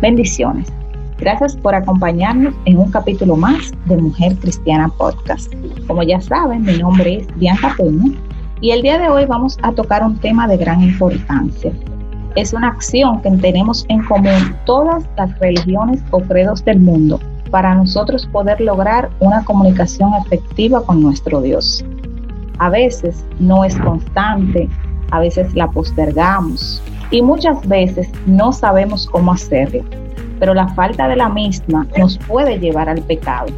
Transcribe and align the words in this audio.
Bendiciones. 0.00 0.68
Gracias 1.18 1.56
por 1.56 1.74
acompañarnos 1.74 2.54
en 2.66 2.78
un 2.78 2.88
capítulo 2.92 3.36
más 3.36 3.72
de 3.86 3.96
Mujer 3.96 4.36
Cristiana 4.36 4.88
Podcast. 4.88 5.52
Como 5.88 6.04
ya 6.04 6.20
saben, 6.20 6.62
mi 6.62 6.78
nombre 6.78 7.16
es 7.16 7.26
Bianca 7.36 7.74
Peña 7.76 8.12
y 8.60 8.70
el 8.70 8.82
día 8.82 8.98
de 8.98 9.08
hoy 9.08 9.26
vamos 9.26 9.58
a 9.62 9.72
tocar 9.72 10.04
un 10.04 10.16
tema 10.18 10.46
de 10.46 10.56
gran 10.56 10.82
importancia. 10.82 11.72
Es 12.36 12.52
una 12.52 12.68
acción 12.68 13.20
que 13.22 13.30
tenemos 13.32 13.84
en 13.88 14.04
común 14.04 14.54
todas 14.66 15.04
las 15.16 15.36
religiones 15.40 16.00
o 16.12 16.20
credos 16.20 16.64
del 16.64 16.78
mundo 16.78 17.18
para 17.50 17.74
nosotros 17.74 18.24
poder 18.26 18.60
lograr 18.60 19.10
una 19.18 19.44
comunicación 19.44 20.12
efectiva 20.24 20.80
con 20.84 21.02
nuestro 21.02 21.40
Dios. 21.40 21.84
A 22.58 22.70
veces 22.70 23.24
no 23.40 23.64
es 23.64 23.76
constante, 23.78 24.68
a 25.10 25.18
veces 25.18 25.52
la 25.54 25.68
postergamos 25.68 26.80
y 27.10 27.22
muchas 27.22 27.66
veces 27.66 28.08
no 28.26 28.52
sabemos 28.52 29.06
cómo 29.06 29.32
hacerlo, 29.32 29.82
pero 30.38 30.54
la 30.54 30.68
falta 30.68 31.08
de 31.08 31.16
la 31.16 31.28
misma 31.28 31.86
nos 31.96 32.18
puede 32.18 32.58
llevar 32.58 32.88
al 32.88 33.02
pecado. 33.02 33.48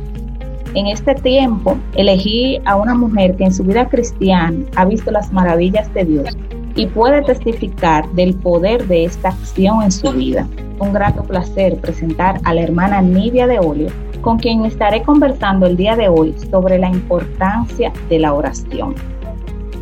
En 0.74 0.86
este 0.86 1.14
tiempo 1.16 1.76
elegí 1.96 2.60
a 2.64 2.76
una 2.76 2.94
mujer 2.94 3.36
que 3.36 3.44
en 3.44 3.52
su 3.52 3.64
vida 3.64 3.88
cristiana 3.88 4.64
ha 4.76 4.84
visto 4.84 5.10
las 5.10 5.32
maravillas 5.32 5.92
de 5.94 6.04
Dios 6.04 6.38
y 6.76 6.86
puede 6.86 7.22
testificar 7.22 8.08
del 8.10 8.34
poder 8.34 8.86
de 8.86 9.04
esta 9.04 9.30
acción 9.30 9.82
en 9.82 9.90
su 9.90 10.12
vida. 10.12 10.46
Un 10.78 10.92
grato 10.92 11.24
placer 11.24 11.76
presentar 11.80 12.40
a 12.44 12.54
la 12.54 12.62
hermana 12.62 13.02
Nidia 13.02 13.48
de 13.48 13.58
Olio, 13.58 13.88
con 14.20 14.38
quien 14.38 14.64
estaré 14.64 15.02
conversando 15.02 15.66
el 15.66 15.76
día 15.76 15.96
de 15.96 16.08
hoy 16.08 16.34
sobre 16.50 16.78
la 16.78 16.88
importancia 16.88 17.92
de 18.08 18.20
la 18.20 18.32
oración. 18.32 18.94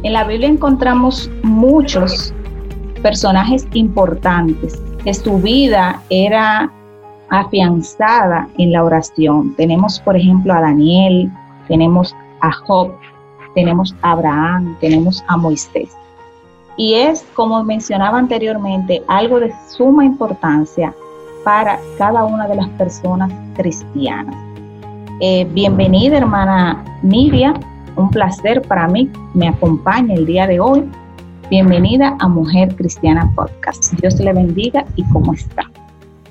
En 0.05 0.13
la 0.15 0.25
Biblia 0.25 0.49
encontramos 0.49 1.31
muchos 1.43 2.33
personajes 2.99 3.67
importantes 3.73 4.81
que 5.05 5.15
su 5.15 5.39
vida 5.39 6.03
era 6.11 6.71
afianzada 7.31 8.49
en 8.59 8.73
la 8.73 8.85
oración. 8.85 9.55
Tenemos, 9.57 10.01
por 10.01 10.17
ejemplo, 10.17 10.53
a 10.53 10.61
Daniel, 10.61 11.31
tenemos 11.69 12.15
a 12.41 12.53
Job, 12.53 12.93
tenemos 13.55 13.95
a 14.03 14.13
Abraham, 14.13 14.77
tenemos 14.81 15.25
a 15.29 15.37
Moisés. 15.37 15.91
Y 16.77 16.95
es, 16.95 17.27
como 17.35 17.63
mencionaba 17.65 18.19
anteriormente, 18.19 19.03
algo 19.09 19.41
de 19.41 19.53
suma 19.69 20.05
importancia 20.05 20.95
para 21.45 21.79
cada 21.99 22.25
una 22.25 22.47
de 22.47 22.55
las 22.55 22.69
personas 22.71 23.33
cristianas. 23.57 24.37
Eh, 25.21 25.45
bienvenida, 25.53 26.19
hermana 26.19 26.85
Nidia. 27.03 27.55
Un 27.97 28.11
placer 28.11 28.63
para 28.63 28.87
mí 28.87 29.11
me 29.35 29.49
acompaña 29.49 30.15
el 30.15 30.25
día 30.25 30.47
de 30.47 30.61
hoy. 30.61 30.89
Bienvenida 31.51 32.15
a 32.21 32.29
Mujer 32.29 32.77
Cristiana 32.77 33.33
Podcast. 33.35 33.95
Dios 33.95 34.17
le 34.21 34.35
bendiga 34.35 34.85
y 34.97 35.05
cómo 35.05 35.33
está. 35.33 35.71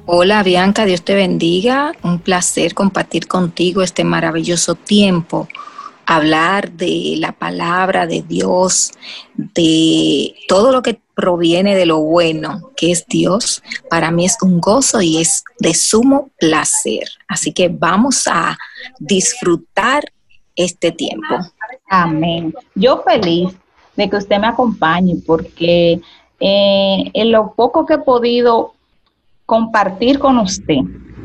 Hola 0.05 0.43
Bianca, 0.43 0.85
Dios 0.85 1.01
te 1.01 1.15
bendiga. 1.15 1.93
Un 2.03 2.19
placer 2.19 2.75
compartir 2.75 3.27
contigo 3.27 3.81
este 3.81 4.03
maravilloso 4.03 4.75
tiempo 4.75 5.47
hablar 6.05 6.71
de 6.71 7.15
la 7.17 7.33
palabra 7.33 8.05
de 8.05 8.21
Dios, 8.21 8.91
de 9.35 10.35
todo 10.47 10.71
lo 10.71 10.81
que 10.81 10.99
proviene 11.15 11.75
de 11.75 11.87
lo 11.87 11.99
bueno 11.99 12.71
que 12.77 12.91
es 12.91 13.05
Dios, 13.07 13.61
para 13.89 14.09
mí 14.09 14.25
es 14.25 14.37
un 14.41 14.61
gozo 14.61 15.01
y 15.01 15.17
es 15.17 15.43
de 15.59 15.73
sumo 15.73 16.29
placer. 16.39 17.09
Así 17.27 17.51
que 17.51 17.69
vamos 17.69 18.27
a 18.27 18.57
disfrutar 18.99 20.03
este 20.55 20.91
tiempo. 20.91 21.39
Amén. 21.89 22.53
Yo 22.75 23.03
feliz 23.03 23.49
de 23.97 24.09
que 24.09 24.17
usted 24.17 24.39
me 24.39 24.47
acompañe 24.47 25.15
porque 25.25 25.99
eh, 26.39 27.11
en 27.13 27.31
lo 27.31 27.53
poco 27.53 27.85
que 27.85 27.95
he 27.95 27.99
podido 27.99 28.73
compartir 29.45 30.19
con 30.19 30.37
usted, 30.37 30.79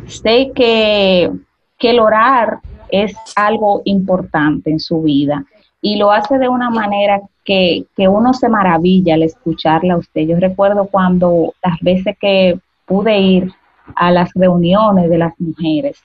sé 0.07 0.51
que, 0.55 1.31
que 1.79 1.91
el 1.91 2.01
orar 2.01 2.59
es 2.91 3.15
algo 3.37 3.83
importante 3.85 4.71
en 4.71 4.81
su 4.81 5.03
vida 5.03 5.45
y 5.81 5.97
lo 5.97 6.13
hace 6.13 6.39
de 6.39 6.49
una 6.49 6.71
manera 6.71 7.21
que, 7.45 7.85
uno 7.99 8.33
se 8.35 8.49
maravilla 8.49 9.15
al 9.15 9.25
escucharla 9.25 9.95
a 9.95 9.99
usted. 9.99 10.23
Yo 10.23 10.37
recuerdo 10.39 10.87
cuando 10.87 11.55
las 11.63 11.79
veces 11.81 12.17
que 12.21 12.59
pude 12.87 13.19
ir 13.19 13.53
a 13.97 14.11
las 14.13 14.31
reuniones 14.35 15.11
de 15.11 15.19
las 15.19 15.39
mujeres, 15.41 15.99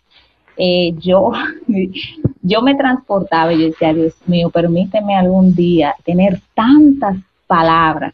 eh, 0.58 0.94
yo, 0.98 1.32
yo 2.48 2.62
me 2.62 2.76
transportaba 2.76 3.54
y 3.54 3.60
yo 3.60 3.66
decía, 3.68 3.94
Dios 3.94 4.16
mío, 4.26 4.50
permíteme 4.50 5.16
algún 5.16 5.54
día 5.54 5.96
tener 6.06 6.42
tantas 6.54 7.18
palabras, 7.46 8.14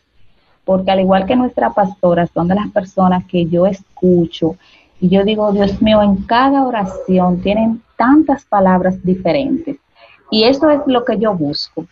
porque 0.65 0.91
al 0.91 1.01
igual 1.01 1.25
que 1.25 1.35
nuestra 1.35 1.71
pastora, 1.71 2.27
son 2.27 2.47
de 2.47 2.55
las 2.55 2.69
personas 2.71 3.25
que 3.25 3.45
yo 3.45 3.67
escucho 3.67 4.55
y 4.99 5.09
yo 5.09 5.23
digo, 5.23 5.51
Dios 5.51 5.81
mío, 5.81 6.01
en 6.01 6.15
cada 6.23 6.65
oración 6.65 7.41
tienen 7.41 7.81
tantas 7.97 8.45
palabras 8.45 9.03
diferentes. 9.03 9.77
Y 10.31 10.45
eso 10.45 10.69
es 10.69 10.79
lo 10.87 11.03
que 11.03 11.17
yo 11.17 11.35
busco. 11.35 11.85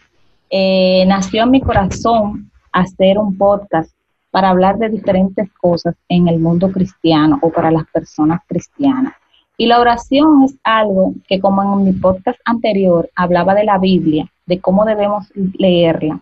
Eh, 0.49 1.03
nació 1.07 1.43
en 1.43 1.51
mi 1.51 1.61
corazón 1.61 2.49
hacer 2.71 3.17
un 3.17 3.37
podcast 3.37 3.91
para 4.31 4.49
hablar 4.49 4.77
de 4.77 4.89
diferentes 4.89 5.51
cosas 5.59 5.95
en 6.07 6.29
el 6.29 6.39
mundo 6.39 6.71
cristiano 6.71 7.37
o 7.41 7.49
para 7.51 7.69
las 7.69 7.85
personas 7.87 8.39
cristianas. 8.47 9.13
Y 9.61 9.67
la 9.67 9.79
oración 9.79 10.41
es 10.41 10.55
algo 10.63 11.13
que 11.27 11.39
como 11.39 11.61
en 11.61 11.83
mi 11.83 11.91
podcast 11.91 12.39
anterior 12.45 13.11
hablaba 13.15 13.53
de 13.53 13.63
la 13.63 13.77
Biblia, 13.77 14.27
de 14.47 14.59
cómo 14.59 14.85
debemos 14.85 15.27
leerla. 15.35 16.19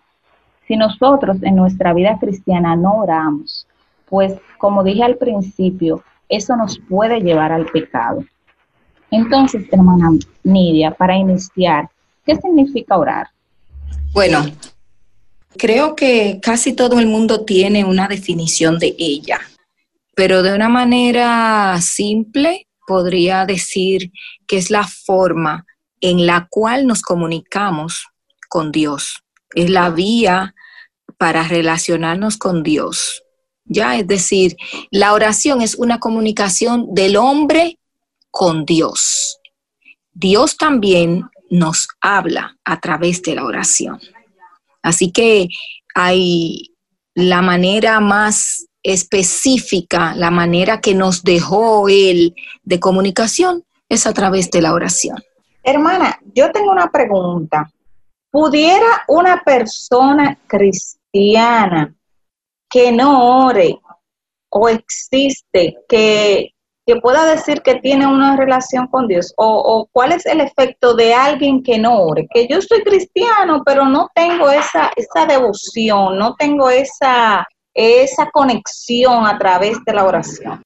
Si 0.68 0.76
nosotros 0.76 1.38
en 1.40 1.56
nuestra 1.56 1.94
vida 1.94 2.18
cristiana 2.20 2.76
no 2.76 2.96
oramos, 2.96 3.66
pues 4.10 4.34
como 4.58 4.84
dije 4.84 5.04
al 5.04 5.16
principio, 5.16 6.04
eso 6.28 6.54
nos 6.54 6.78
puede 6.80 7.22
llevar 7.22 7.50
al 7.50 7.64
pecado. 7.64 8.22
Entonces, 9.10 9.64
hermana 9.72 10.10
Nidia, 10.44 10.90
para 10.90 11.16
iniciar, 11.16 11.88
¿qué 12.26 12.36
significa 12.36 12.98
orar? 12.98 13.28
Bueno, 14.12 14.44
creo 15.56 15.96
que 15.96 16.40
casi 16.42 16.74
todo 16.74 17.00
el 17.00 17.06
mundo 17.06 17.46
tiene 17.46 17.86
una 17.86 18.06
definición 18.06 18.78
de 18.78 18.94
ella, 18.98 19.40
pero 20.14 20.42
de 20.42 20.54
una 20.54 20.68
manera 20.68 21.78
simple 21.80 22.66
podría 22.86 23.46
decir 23.46 24.12
que 24.46 24.56
es 24.58 24.70
la 24.70 24.86
forma 24.86 25.66
en 26.00 26.26
la 26.26 26.48
cual 26.50 26.86
nos 26.86 27.02
comunicamos 27.02 28.06
con 28.48 28.72
Dios. 28.72 29.22
Es 29.54 29.70
la 29.70 29.90
vía 29.90 30.54
para 31.18 31.42
relacionarnos 31.46 32.36
con 32.36 32.62
Dios. 32.62 33.22
Ya, 33.64 33.96
es 33.96 34.06
decir, 34.06 34.56
la 34.90 35.12
oración 35.12 35.62
es 35.62 35.74
una 35.74 36.00
comunicación 36.00 36.86
del 36.94 37.16
hombre 37.16 37.78
con 38.30 38.64
Dios. 38.64 39.38
Dios 40.12 40.56
también 40.56 41.24
nos 41.50 41.88
habla 42.00 42.56
a 42.64 42.80
través 42.80 43.22
de 43.22 43.34
la 43.34 43.44
oración. 43.44 44.00
Así 44.82 45.12
que 45.12 45.48
hay 45.94 46.74
la 47.14 47.42
manera 47.42 48.00
más 48.00 48.66
específica, 48.82 50.14
la 50.14 50.30
manera 50.30 50.80
que 50.80 50.94
nos 50.94 51.22
dejó 51.22 51.88
Él 51.88 52.34
de 52.62 52.80
comunicación 52.80 53.64
es 53.88 54.06
a 54.06 54.12
través 54.12 54.50
de 54.50 54.62
la 54.62 54.72
oración. 54.72 55.18
Hermana, 55.62 56.18
yo 56.34 56.50
tengo 56.52 56.72
una 56.72 56.90
pregunta. 56.90 57.70
¿Pudiera 58.30 59.02
una 59.08 59.42
persona 59.42 60.38
cristiana 60.46 61.94
que 62.68 62.92
no 62.92 63.46
ore 63.46 63.78
o 64.50 64.68
existe 64.68 65.76
que 65.88 66.54
que 66.90 67.00
pueda 67.00 67.24
decir 67.24 67.62
que 67.62 67.76
tiene 67.76 68.06
una 68.06 68.36
relación 68.36 68.88
con 68.88 69.06
Dios? 69.06 69.32
O, 69.36 69.88
cuál 69.92 70.10
es 70.10 70.26
el 70.26 70.40
efecto 70.40 70.94
de 70.94 71.14
alguien 71.14 71.62
que 71.62 71.78
no 71.78 72.02
ore? 72.02 72.26
Que 72.32 72.48
yo 72.48 72.60
soy 72.60 72.82
cristiano, 72.82 73.62
pero 73.64 73.84
no 73.84 74.08
tengo 74.12 74.50
esa, 74.50 74.90
esa 74.96 75.24
devoción, 75.26 76.18
no 76.18 76.34
tengo 76.34 76.68
esa, 76.68 77.46
esa 77.74 78.30
conexión 78.30 79.26
a 79.26 79.38
través 79.38 79.78
de 79.84 79.92
la 79.92 80.04
oración. 80.04 80.62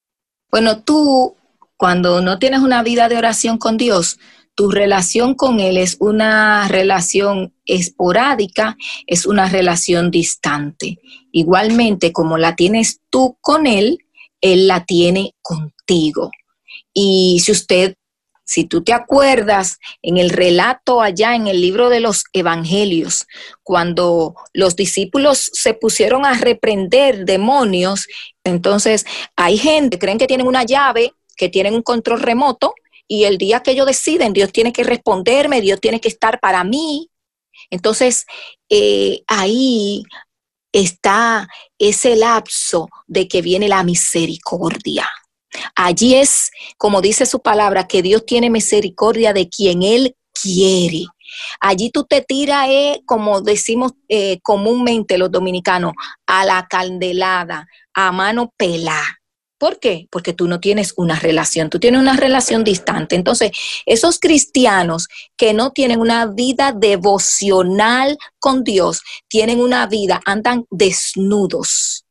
Bueno, 0.50 0.82
tú, 0.82 1.36
cuando 1.76 2.20
no 2.20 2.38
tienes 2.38 2.60
una 2.60 2.82
vida 2.82 3.08
de 3.08 3.16
oración 3.16 3.58
con 3.58 3.76
Dios, 3.76 4.18
tu 4.54 4.70
relación 4.70 5.34
con 5.34 5.58
Él 5.58 5.76
es 5.76 5.96
una 5.98 6.68
relación 6.68 7.52
esporádica, 7.66 8.76
es 9.06 9.26
una 9.26 9.48
relación 9.48 10.10
distante. 10.10 10.98
Igualmente, 11.32 12.12
como 12.12 12.38
la 12.38 12.54
tienes 12.54 13.00
tú 13.10 13.36
con 13.40 13.66
Él, 13.66 13.98
Él 14.40 14.68
la 14.68 14.84
tiene 14.84 15.34
contigo 15.42 16.30
y 16.94 17.40
si 17.40 17.52
usted, 17.52 17.96
si 18.44 18.64
tú 18.64 18.82
te 18.82 18.92
acuerdas, 18.92 19.78
en 20.02 20.18
el 20.18 20.30
relato 20.30 21.00
allá 21.00 21.34
en 21.34 21.46
el 21.46 21.60
libro 21.60 21.88
de 21.88 22.00
los 22.00 22.24
Evangelios, 22.32 23.26
cuando 23.62 24.34
los 24.52 24.76
discípulos 24.76 25.50
se 25.52 25.74
pusieron 25.74 26.26
a 26.26 26.34
reprender 26.34 27.24
demonios, 27.24 28.06
entonces 28.44 29.06
hay 29.34 29.56
gente, 29.56 29.98
creen 29.98 30.18
que 30.18 30.26
tienen 30.26 30.46
una 30.46 30.64
llave, 30.64 31.14
que 31.36 31.48
tienen 31.48 31.74
un 31.74 31.82
control 31.82 32.20
remoto, 32.20 32.74
y 33.08 33.24
el 33.24 33.38
día 33.38 33.60
que 33.60 33.72
ellos 33.72 33.86
deciden, 33.86 34.32
Dios 34.32 34.52
tiene 34.52 34.72
que 34.72 34.84
responderme, 34.84 35.60
Dios 35.60 35.80
tiene 35.80 36.00
que 36.00 36.08
estar 36.08 36.40
para 36.40 36.64
mí. 36.64 37.10
Entonces, 37.70 38.26
eh, 38.68 39.22
ahí 39.26 40.04
está 40.72 41.48
ese 41.78 42.16
lapso 42.16 42.88
de 43.06 43.28
que 43.28 43.42
viene 43.42 43.68
la 43.68 43.84
misericordia 43.84 45.08
Allí 45.74 46.14
es, 46.14 46.50
como 46.78 47.00
dice 47.00 47.26
su 47.26 47.40
palabra, 47.40 47.86
que 47.86 48.02
Dios 48.02 48.24
tiene 48.26 48.50
misericordia 48.50 49.32
de 49.32 49.48
quien 49.48 49.82
Él 49.82 50.16
quiere. 50.32 51.06
Allí 51.60 51.90
tú 51.90 52.04
te 52.04 52.22
tiras, 52.22 52.68
eh, 52.68 53.02
como 53.06 53.40
decimos 53.40 53.92
eh, 54.08 54.40
comúnmente 54.42 55.18
los 55.18 55.30
dominicanos, 55.30 55.92
a 56.26 56.44
la 56.44 56.66
candelada, 56.68 57.66
a 57.94 58.12
mano 58.12 58.52
pelada. 58.56 59.20
¿Por 59.58 59.78
qué? 59.78 60.08
Porque 60.10 60.32
tú 60.32 60.46
no 60.46 60.60
tienes 60.60 60.92
una 60.96 61.18
relación, 61.18 61.70
tú 61.70 61.78
tienes 61.78 62.00
una 62.00 62.16
relación 62.16 62.64
distante. 62.64 63.16
Entonces, 63.16 63.52
esos 63.86 64.18
cristianos 64.18 65.08
que 65.36 65.54
no 65.54 65.70
tienen 65.70 66.00
una 66.00 66.26
vida 66.26 66.72
devocional 66.72 68.18
con 68.38 68.64
Dios, 68.64 69.00
tienen 69.28 69.60
una 69.60 69.86
vida, 69.86 70.20
andan 70.26 70.66
desnudos, 70.70 72.04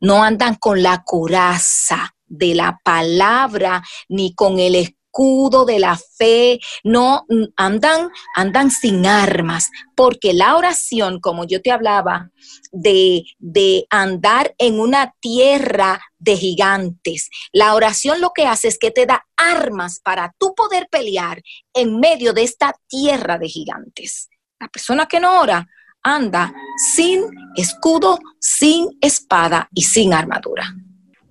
no 0.00 0.24
andan 0.24 0.56
con 0.56 0.82
la 0.82 1.02
coraza 1.04 2.14
de 2.30 2.54
la 2.54 2.80
palabra 2.82 3.82
ni 4.08 4.34
con 4.34 4.58
el 4.58 4.76
escudo 4.76 5.64
de 5.64 5.80
la 5.80 5.98
fe, 5.98 6.60
no 6.84 7.26
andan, 7.56 8.10
andan 8.36 8.70
sin 8.70 9.04
armas, 9.06 9.70
porque 9.96 10.32
la 10.32 10.56
oración, 10.56 11.20
como 11.20 11.44
yo 11.44 11.60
te 11.60 11.72
hablaba, 11.72 12.30
de, 12.70 13.24
de 13.38 13.86
andar 13.90 14.54
en 14.58 14.78
una 14.78 15.12
tierra 15.20 16.00
de 16.18 16.36
gigantes, 16.36 17.28
la 17.52 17.74
oración 17.74 18.20
lo 18.20 18.30
que 18.30 18.46
hace 18.46 18.68
es 18.68 18.78
que 18.78 18.92
te 18.92 19.04
da 19.04 19.26
armas 19.36 20.00
para 20.00 20.32
tú 20.38 20.54
poder 20.54 20.86
pelear 20.88 21.42
en 21.74 21.98
medio 21.98 22.32
de 22.32 22.44
esta 22.44 22.72
tierra 22.86 23.36
de 23.36 23.48
gigantes. 23.48 24.28
La 24.60 24.68
persona 24.68 25.06
que 25.06 25.18
no 25.18 25.40
ora 25.40 25.66
anda 26.02 26.54
sin 26.76 27.24
escudo, 27.56 28.18
sin 28.38 28.88
espada 29.00 29.68
y 29.74 29.82
sin 29.82 30.14
armadura. 30.14 30.64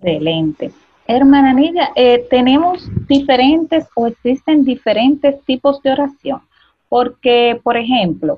Excelente. 0.01 0.71
Hermana 1.11 1.53
Nidia, 1.53 1.91
eh, 1.95 2.27
tenemos 2.29 2.87
diferentes 3.07 3.87
o 3.95 4.05
existen 4.05 4.63
diferentes 4.63 5.43
tipos 5.43 5.81
de 5.81 5.91
oración, 5.91 6.39
porque, 6.87 7.59
por 7.63 7.77
ejemplo, 7.77 8.37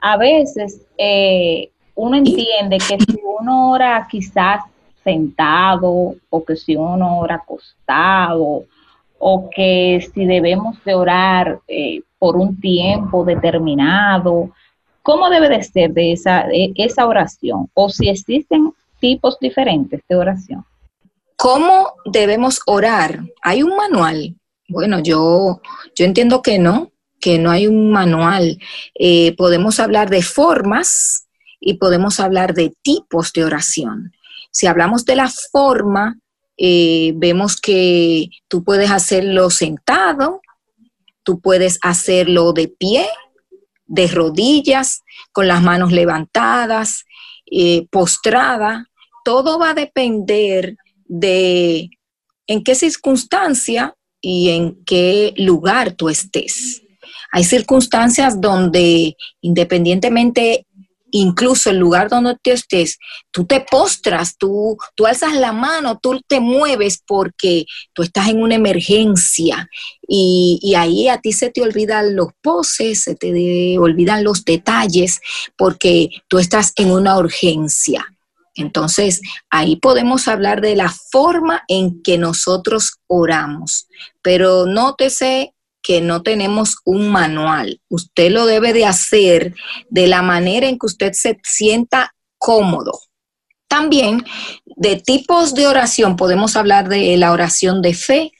a 0.00 0.16
veces 0.16 0.86
eh, 0.96 1.68
uno 1.96 2.16
entiende 2.16 2.78
que 2.78 2.96
si 3.04 3.18
uno 3.40 3.72
ora 3.72 4.06
quizás 4.08 4.62
sentado 5.02 6.14
o 6.30 6.44
que 6.44 6.54
si 6.54 6.76
uno 6.76 7.18
ora 7.18 7.34
acostado 7.34 8.66
o 9.18 9.50
que 9.50 10.08
si 10.14 10.24
debemos 10.24 10.76
de 10.84 10.94
orar 10.94 11.58
eh, 11.66 12.02
por 12.20 12.36
un 12.36 12.60
tiempo 12.60 13.24
determinado, 13.24 14.48
¿cómo 15.02 15.28
debe 15.28 15.48
de 15.48 15.64
ser 15.64 15.92
de 15.92 16.12
esa, 16.12 17.04
oración? 17.04 17.68
O 17.74 17.88
si 17.88 18.08
existen 18.08 18.72
tipos 19.00 19.40
diferentes 19.40 20.00
de 20.08 20.14
oración. 20.14 20.64
¿Cómo 21.42 21.94
debemos 22.04 22.60
orar? 22.66 23.18
¿Hay 23.42 23.64
un 23.64 23.74
manual? 23.74 24.36
Bueno, 24.68 25.00
yo, 25.00 25.60
yo 25.92 26.04
entiendo 26.04 26.40
que 26.40 26.60
no, 26.60 26.92
que 27.20 27.36
no 27.40 27.50
hay 27.50 27.66
un 27.66 27.90
manual. 27.90 28.60
Eh, 28.94 29.34
podemos 29.34 29.80
hablar 29.80 30.08
de 30.08 30.22
formas 30.22 31.26
y 31.58 31.74
podemos 31.74 32.20
hablar 32.20 32.54
de 32.54 32.72
tipos 32.82 33.32
de 33.32 33.44
oración. 33.44 34.12
Si 34.52 34.68
hablamos 34.68 35.04
de 35.04 35.16
la 35.16 35.28
forma, 35.28 36.16
eh, 36.56 37.12
vemos 37.16 37.60
que 37.60 38.28
tú 38.46 38.62
puedes 38.62 38.92
hacerlo 38.92 39.50
sentado, 39.50 40.42
tú 41.24 41.40
puedes 41.40 41.80
hacerlo 41.82 42.52
de 42.52 42.68
pie, 42.68 43.04
de 43.86 44.06
rodillas, 44.06 45.02
con 45.32 45.48
las 45.48 45.60
manos 45.60 45.90
levantadas, 45.90 47.04
eh, 47.50 47.88
postrada. 47.90 48.86
Todo 49.24 49.58
va 49.58 49.70
a 49.70 49.74
depender 49.74 50.76
de 51.12 51.90
en 52.46 52.64
qué 52.64 52.74
circunstancia 52.74 53.94
y 54.20 54.48
en 54.48 54.82
qué 54.84 55.34
lugar 55.36 55.92
tú 55.92 56.08
estés. 56.08 56.82
Hay 57.32 57.44
circunstancias 57.44 58.40
donde 58.40 59.16
independientemente, 59.42 60.66
incluso 61.10 61.68
el 61.68 61.76
lugar 61.76 62.08
donde 62.08 62.36
tú 62.42 62.50
estés, 62.50 62.98
tú 63.30 63.44
te 63.44 63.60
postras, 63.60 64.38
tú, 64.38 64.78
tú 64.94 65.06
alzas 65.06 65.34
la 65.34 65.52
mano, 65.52 65.98
tú 66.02 66.18
te 66.26 66.40
mueves 66.40 67.02
porque 67.06 67.66
tú 67.92 68.02
estás 68.02 68.28
en 68.28 68.42
una 68.42 68.54
emergencia 68.54 69.68
y, 70.08 70.58
y 70.62 70.74
ahí 70.76 71.08
a 71.08 71.20
ti 71.20 71.32
se 71.32 71.50
te 71.50 71.60
olvidan 71.60 72.16
los 72.16 72.28
poses, 72.40 73.02
se 73.02 73.16
te 73.16 73.78
olvidan 73.78 74.24
los 74.24 74.44
detalles 74.46 75.20
porque 75.58 76.08
tú 76.28 76.38
estás 76.38 76.72
en 76.76 76.90
una 76.90 77.18
urgencia. 77.18 78.11
Entonces, 78.54 79.20
ahí 79.50 79.76
podemos 79.76 80.28
hablar 80.28 80.60
de 80.60 80.76
la 80.76 80.92
forma 81.10 81.62
en 81.68 82.02
que 82.02 82.18
nosotros 82.18 82.98
oramos, 83.06 83.88
pero 84.20 84.66
nótese 84.66 85.54
que 85.82 86.00
no 86.00 86.22
tenemos 86.22 86.76
un 86.84 87.08
manual. 87.08 87.80
Usted 87.88 88.30
lo 88.30 88.46
debe 88.46 88.72
de 88.72 88.86
hacer 88.86 89.54
de 89.88 90.06
la 90.06 90.22
manera 90.22 90.68
en 90.68 90.78
que 90.78 90.86
usted 90.86 91.12
se 91.12 91.40
sienta 91.42 92.14
cómodo. 92.38 92.92
También 93.68 94.24
de 94.76 94.96
tipos 94.96 95.54
de 95.54 95.66
oración 95.66 96.16
podemos 96.16 96.56
hablar 96.56 96.88
de 96.88 97.16
la 97.16 97.32
oración 97.32 97.82
de 97.82 97.94
fe. 97.94 98.32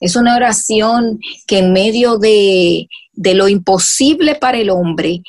Es 0.00 0.16
una 0.16 0.36
oración 0.36 1.20
que 1.46 1.58
en 1.58 1.72
medio 1.72 2.18
de, 2.18 2.88
de 3.12 3.34
lo 3.34 3.48
imposible 3.48 4.34
para 4.34 4.58
el 4.58 4.70
hombre, 4.70 5.22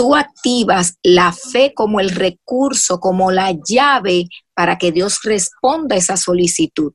tú 0.00 0.14
activas 0.14 0.96
la 1.02 1.30
fe 1.30 1.74
como 1.74 2.00
el 2.00 2.08
recurso, 2.08 3.00
como 3.00 3.30
la 3.30 3.54
llave 3.68 4.28
para 4.54 4.78
que 4.78 4.92
Dios 4.92 5.18
responda 5.24 5.94
a 5.94 5.98
esa 5.98 6.16
solicitud. 6.16 6.94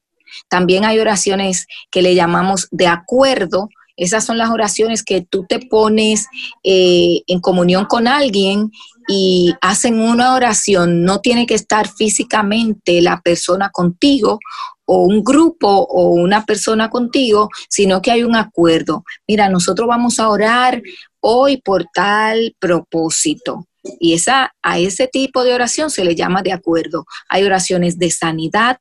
También 0.49 0.85
hay 0.85 0.97
oraciones 0.97 1.67
que 1.91 2.01
le 2.01 2.15
llamamos 2.15 2.67
de 2.71 2.87
acuerdo. 2.87 3.69
Esas 3.95 4.25
son 4.25 4.39
las 4.39 4.49
oraciones 4.49 5.03
que 5.03 5.21
tú 5.21 5.45
te 5.47 5.59
pones 5.59 6.25
eh, 6.63 7.21
en 7.27 7.41
comunión 7.41 7.85
con 7.85 8.07
alguien 8.07 8.71
y 9.07 9.53
hacen 9.61 9.99
una 9.99 10.33
oración. 10.33 11.03
No 11.03 11.19
tiene 11.19 11.45
que 11.45 11.53
estar 11.53 11.87
físicamente 11.87 13.03
la 13.03 13.21
persona 13.21 13.69
contigo 13.69 14.39
o 14.85 15.03
un 15.03 15.23
grupo 15.23 15.67
o 15.67 16.09
una 16.09 16.45
persona 16.45 16.89
contigo, 16.89 17.49
sino 17.69 18.01
que 18.01 18.11
hay 18.11 18.23
un 18.23 18.35
acuerdo. 18.35 19.03
Mira, 19.27 19.49
nosotros 19.49 19.87
vamos 19.87 20.19
a 20.19 20.29
orar 20.29 20.81
hoy 21.19 21.57
por 21.57 21.85
tal 21.93 22.55
propósito. 22.59 23.67
Y 23.99 24.13
esa, 24.13 24.53
a 24.61 24.79
ese 24.79 25.07
tipo 25.07 25.43
de 25.43 25.53
oración 25.53 25.91
se 25.91 26.03
le 26.03 26.15
llama 26.15 26.41
de 26.41 26.51
acuerdo. 26.51 27.05
Hay 27.29 27.43
oraciones 27.43 27.97
de 27.97 28.09
sanidad, 28.11 28.77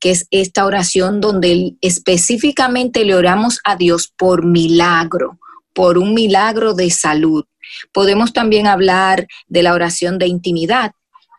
que 0.00 0.10
es 0.10 0.26
esta 0.30 0.66
oración 0.66 1.20
donde 1.20 1.74
específicamente 1.80 3.04
le 3.04 3.14
oramos 3.14 3.60
a 3.64 3.76
Dios 3.76 4.12
por 4.16 4.44
milagro, 4.44 5.38
por 5.72 5.98
un 5.98 6.14
milagro 6.14 6.74
de 6.74 6.90
salud. 6.90 7.44
Podemos 7.92 8.32
también 8.32 8.66
hablar 8.66 9.26
de 9.46 9.62
la 9.62 9.74
oración 9.74 10.18
de 10.18 10.26
intimidad. 10.26 10.92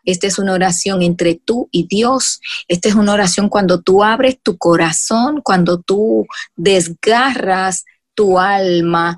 Esta 0.04 0.26
es 0.26 0.38
una 0.38 0.52
oración 0.52 1.02
entre 1.02 1.34
tú 1.34 1.68
y 1.70 1.86
Dios. 1.86 2.40
Esta 2.68 2.88
es 2.88 2.94
una 2.94 3.12
oración 3.12 3.48
cuando 3.48 3.80
tú 3.80 4.02
abres 4.02 4.38
tu 4.42 4.56
corazón, 4.56 5.40
cuando 5.42 5.80
tú 5.80 6.26
desgarras 6.56 7.84
tu 8.14 8.38
alma 8.38 9.16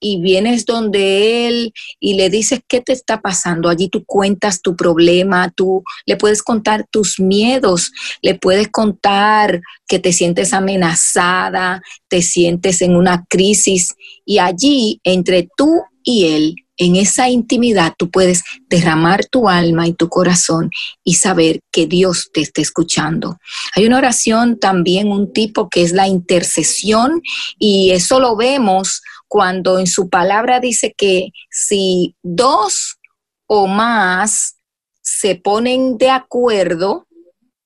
y 0.00 0.20
vienes 0.20 0.64
donde 0.64 1.48
él 1.48 1.72
y 1.98 2.14
le 2.14 2.30
dices 2.30 2.60
qué 2.68 2.80
te 2.80 2.92
está 2.92 3.20
pasando. 3.20 3.68
Allí 3.68 3.88
tú 3.88 4.04
cuentas 4.04 4.62
tu 4.62 4.76
problema, 4.76 5.50
tú 5.50 5.82
le 6.06 6.16
puedes 6.16 6.42
contar 6.42 6.86
tus 6.90 7.18
miedos, 7.18 7.92
le 8.22 8.34
puedes 8.34 8.68
contar 8.68 9.60
que 9.86 9.98
te 9.98 10.12
sientes 10.12 10.52
amenazada, 10.52 11.82
te 12.08 12.22
sientes 12.22 12.82
en 12.82 12.96
una 12.96 13.24
crisis 13.28 13.94
y 14.24 14.38
allí 14.38 15.00
entre 15.04 15.48
tú 15.56 15.82
y 16.04 16.26
él 16.26 16.54
en 16.78 16.96
esa 16.96 17.28
intimidad 17.28 17.94
tú 17.98 18.10
puedes 18.10 18.44
derramar 18.68 19.26
tu 19.26 19.48
alma 19.48 19.86
y 19.86 19.92
tu 19.92 20.08
corazón 20.08 20.70
y 21.04 21.14
saber 21.14 21.60
que 21.72 21.86
Dios 21.86 22.30
te 22.32 22.40
está 22.40 22.62
escuchando. 22.62 23.38
Hay 23.74 23.84
una 23.84 23.98
oración 23.98 24.58
también, 24.58 25.10
un 25.10 25.32
tipo 25.32 25.68
que 25.68 25.82
es 25.82 25.92
la 25.92 26.08
intercesión 26.08 27.20
y 27.58 27.90
eso 27.90 28.20
lo 28.20 28.36
vemos 28.36 29.02
cuando 29.26 29.78
en 29.78 29.86
su 29.86 30.08
palabra 30.08 30.60
dice 30.60 30.94
que 30.96 31.30
si 31.50 32.14
dos 32.22 32.98
o 33.46 33.66
más 33.66 34.56
se 35.02 35.34
ponen 35.34 35.98
de 35.98 36.10
acuerdo 36.10 37.06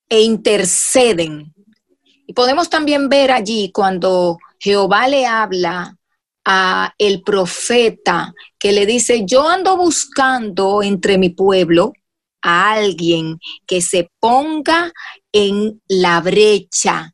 e 0.09 0.21
interceden. 0.21 1.53
Y 2.25 2.33
podemos 2.33 2.69
también 2.69 3.09
ver 3.09 3.31
allí 3.31 3.71
cuando 3.71 4.39
Jehová 4.59 5.07
le 5.07 5.25
habla 5.25 5.97
a 6.45 6.93
el 6.97 7.21
profeta 7.21 8.33
que 8.59 8.71
le 8.71 8.85
dice, 8.85 9.23
yo 9.25 9.47
ando 9.47 9.77
buscando 9.77 10.83
entre 10.83 11.17
mi 11.17 11.29
pueblo 11.29 11.93
a 12.41 12.73
alguien 12.73 13.39
que 13.65 13.81
se 13.81 14.09
ponga 14.19 14.91
en 15.31 15.81
la 15.87 16.21
brecha 16.21 17.13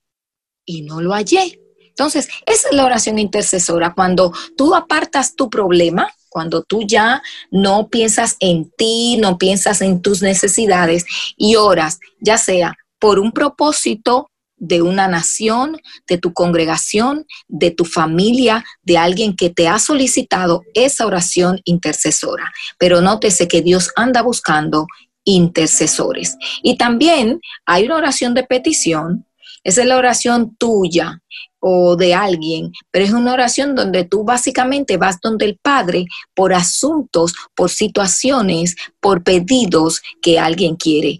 y 0.66 0.82
no 0.82 1.02
lo 1.02 1.14
hallé. 1.14 1.60
Entonces, 2.00 2.30
esa 2.46 2.70
es 2.70 2.76
la 2.76 2.86
oración 2.86 3.20
intercesora, 3.20 3.94
cuando 3.94 4.32
tú 4.56 4.74
apartas 4.74 5.36
tu 5.36 5.50
problema, 5.50 6.10
cuando 6.30 6.64
tú 6.64 6.84
ya 6.84 7.22
no 7.52 7.90
piensas 7.90 8.38
en 8.40 8.72
ti, 8.72 9.18
no 9.18 9.38
piensas 9.38 9.82
en 9.82 10.02
tus 10.02 10.22
necesidades 10.22 11.06
y 11.36 11.56
oras, 11.56 12.00
ya 12.22 12.38
sea 12.38 12.78
por 13.00 13.20
un 13.20 13.32
propósito 13.32 14.30
de 14.60 14.82
una 14.82 15.08
nación, 15.08 15.82
de 16.08 16.18
tu 16.18 16.34
congregación, 16.34 17.26
de 17.48 17.72
tu 17.72 17.86
familia, 17.86 18.64
de 18.84 18.98
alguien 18.98 19.36
que 19.36 19.50
te 19.50 19.68
ha 19.68 19.80
solicitado 19.80 20.64
esa 20.74 21.06
oración 21.06 21.62
intercesora. 21.64 22.52
Pero 22.78 23.02
nótese 23.02 23.48
que 23.48 23.62
Dios 23.62 23.92
anda 23.96 24.22
buscando 24.22 24.88
intercesores. 25.24 26.38
Y 26.64 26.78
también 26.78 27.40
hay 27.66 27.86
una 27.86 27.98
oración 27.98 28.34
de 28.34 28.44
petición, 28.44 29.26
esa 29.64 29.82
es 29.82 29.88
la 29.88 29.98
oración 29.98 30.56
tuya 30.56 31.22
o 31.60 31.98
de 31.98 32.14
alguien, 32.14 32.72
pero 32.92 33.04
es 33.04 33.12
una 33.12 33.34
oración 33.34 33.76
donde 33.76 34.06
tú 34.06 34.24
básicamente 34.24 34.96
vas 34.96 35.20
donde 35.22 35.46
el 35.46 35.58
Padre 35.62 36.06
por 36.34 36.54
asuntos, 36.54 37.34
por 37.56 37.70
situaciones, 37.70 38.76
por 39.02 39.24
pedidos 39.24 40.02
que 40.22 40.40
alguien 40.40 40.78
quiere. 40.78 41.20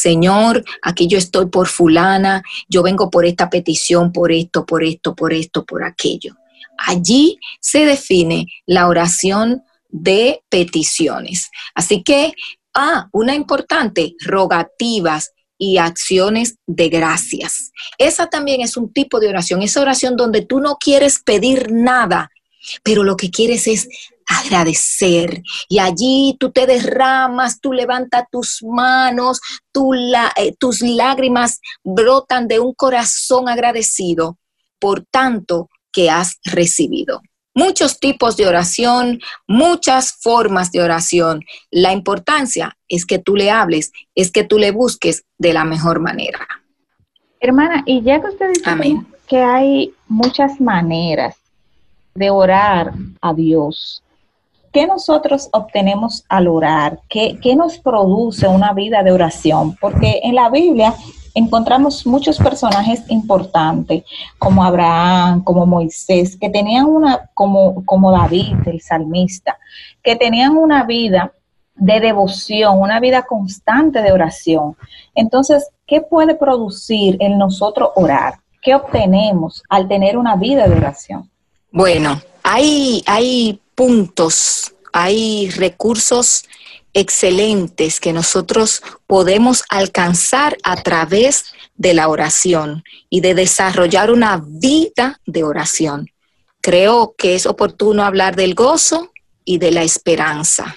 Señor, 0.00 0.64
aquí 0.80 1.08
yo 1.08 1.18
estoy 1.18 1.46
por 1.46 1.66
fulana, 1.66 2.44
yo 2.68 2.84
vengo 2.84 3.10
por 3.10 3.26
esta 3.26 3.50
petición, 3.50 4.12
por 4.12 4.30
esto, 4.30 4.64
por 4.64 4.84
esto, 4.84 5.16
por 5.16 5.32
esto, 5.32 5.64
por 5.64 5.82
aquello. 5.82 6.36
Allí 6.76 7.36
se 7.60 7.84
define 7.84 8.46
la 8.64 8.86
oración 8.86 9.64
de 9.88 10.44
peticiones. 10.48 11.50
Así 11.74 12.04
que, 12.04 12.32
ah, 12.74 13.08
una 13.10 13.34
importante, 13.34 14.14
rogativas 14.24 15.32
y 15.58 15.78
acciones 15.78 16.58
de 16.68 16.90
gracias. 16.90 17.72
Esa 17.98 18.28
también 18.28 18.60
es 18.60 18.76
un 18.76 18.92
tipo 18.92 19.18
de 19.18 19.28
oración, 19.28 19.62
esa 19.62 19.80
oración 19.80 20.14
donde 20.14 20.46
tú 20.46 20.60
no 20.60 20.76
quieres 20.76 21.18
pedir 21.18 21.72
nada, 21.72 22.30
pero 22.84 23.02
lo 23.02 23.16
que 23.16 23.32
quieres 23.32 23.66
es 23.66 23.88
agradecer. 24.28 25.42
Y 25.68 25.78
allí 25.78 26.36
tú 26.38 26.50
te 26.50 26.66
derramas, 26.66 27.60
tú 27.60 27.72
levantas 27.72 28.24
tus 28.30 28.62
manos, 28.62 29.40
eh, 30.36 30.54
tus 30.58 30.82
lágrimas 30.82 31.60
brotan 31.82 32.46
de 32.46 32.60
un 32.60 32.74
corazón 32.74 33.48
agradecido 33.48 34.38
por 34.78 35.04
tanto 35.10 35.68
que 35.90 36.10
has 36.10 36.38
recibido. 36.44 37.22
Muchos 37.54 37.98
tipos 37.98 38.36
de 38.36 38.46
oración, 38.46 39.20
muchas 39.48 40.12
formas 40.20 40.70
de 40.70 40.80
oración. 40.80 41.44
La 41.70 41.92
importancia 41.92 42.76
es 42.86 43.04
que 43.04 43.18
tú 43.18 43.34
le 43.34 43.50
hables, 43.50 43.90
es 44.14 44.30
que 44.30 44.44
tú 44.44 44.58
le 44.58 44.70
busques 44.70 45.24
de 45.38 45.52
la 45.52 45.64
mejor 45.64 45.98
manera. 45.98 46.46
Hermana, 47.40 47.82
y 47.86 48.02
ya 48.02 48.20
que 48.20 48.28
usted 48.28 48.50
dice 48.50 49.00
que 49.26 49.38
hay 49.38 49.92
muchas 50.06 50.60
maneras 50.60 51.36
de 52.14 52.30
orar 52.30 52.92
a 53.20 53.34
Dios, 53.34 54.02
¿qué 54.72 54.86
nosotros 54.86 55.48
obtenemos 55.52 56.24
al 56.28 56.48
orar? 56.48 57.00
¿Qué, 57.08 57.38
nos 57.56 57.78
produce 57.78 58.48
una 58.48 58.72
vida 58.72 59.02
de 59.02 59.12
oración? 59.12 59.76
Porque 59.80 60.20
en 60.22 60.34
la 60.34 60.50
Biblia 60.50 60.94
encontramos 61.34 62.06
muchos 62.06 62.38
personajes 62.38 63.02
importantes, 63.08 64.04
como 64.38 64.64
Abraham, 64.64 65.42
como 65.44 65.66
Moisés, 65.66 66.36
que 66.36 66.50
tenían 66.50 66.86
una, 66.86 67.30
como, 67.34 67.84
como 67.84 68.12
David, 68.12 68.56
el 68.66 68.80
salmista, 68.80 69.58
que 70.02 70.16
tenían 70.16 70.56
una 70.56 70.84
vida 70.84 71.32
de 71.74 72.00
devoción, 72.00 72.80
una 72.80 72.98
vida 72.98 73.22
constante 73.22 74.02
de 74.02 74.12
oración. 74.12 74.76
Entonces, 75.14 75.68
¿qué 75.86 76.00
puede 76.00 76.34
producir 76.34 77.16
en 77.20 77.38
nosotros 77.38 77.90
orar? 77.94 78.34
¿Qué 78.60 78.74
obtenemos 78.74 79.62
al 79.68 79.86
tener 79.86 80.18
una 80.18 80.34
vida 80.34 80.66
de 80.66 80.76
oración? 80.76 81.30
Bueno, 81.70 82.20
hay, 82.42 83.04
hay 83.06 83.60
puntos, 83.78 84.74
hay 84.92 85.50
recursos 85.50 86.42
excelentes 86.94 88.00
que 88.00 88.12
nosotros 88.12 88.82
podemos 89.06 89.62
alcanzar 89.68 90.58
a 90.64 90.82
través 90.82 91.44
de 91.76 91.94
la 91.94 92.08
oración 92.08 92.82
y 93.08 93.20
de 93.20 93.36
desarrollar 93.36 94.10
una 94.10 94.42
vida 94.44 95.20
de 95.26 95.44
oración. 95.44 96.08
Creo 96.60 97.14
que 97.16 97.36
es 97.36 97.46
oportuno 97.46 98.02
hablar 98.02 98.34
del 98.34 98.56
gozo 98.56 99.12
y 99.44 99.58
de 99.58 99.70
la 99.70 99.84
esperanza. 99.84 100.76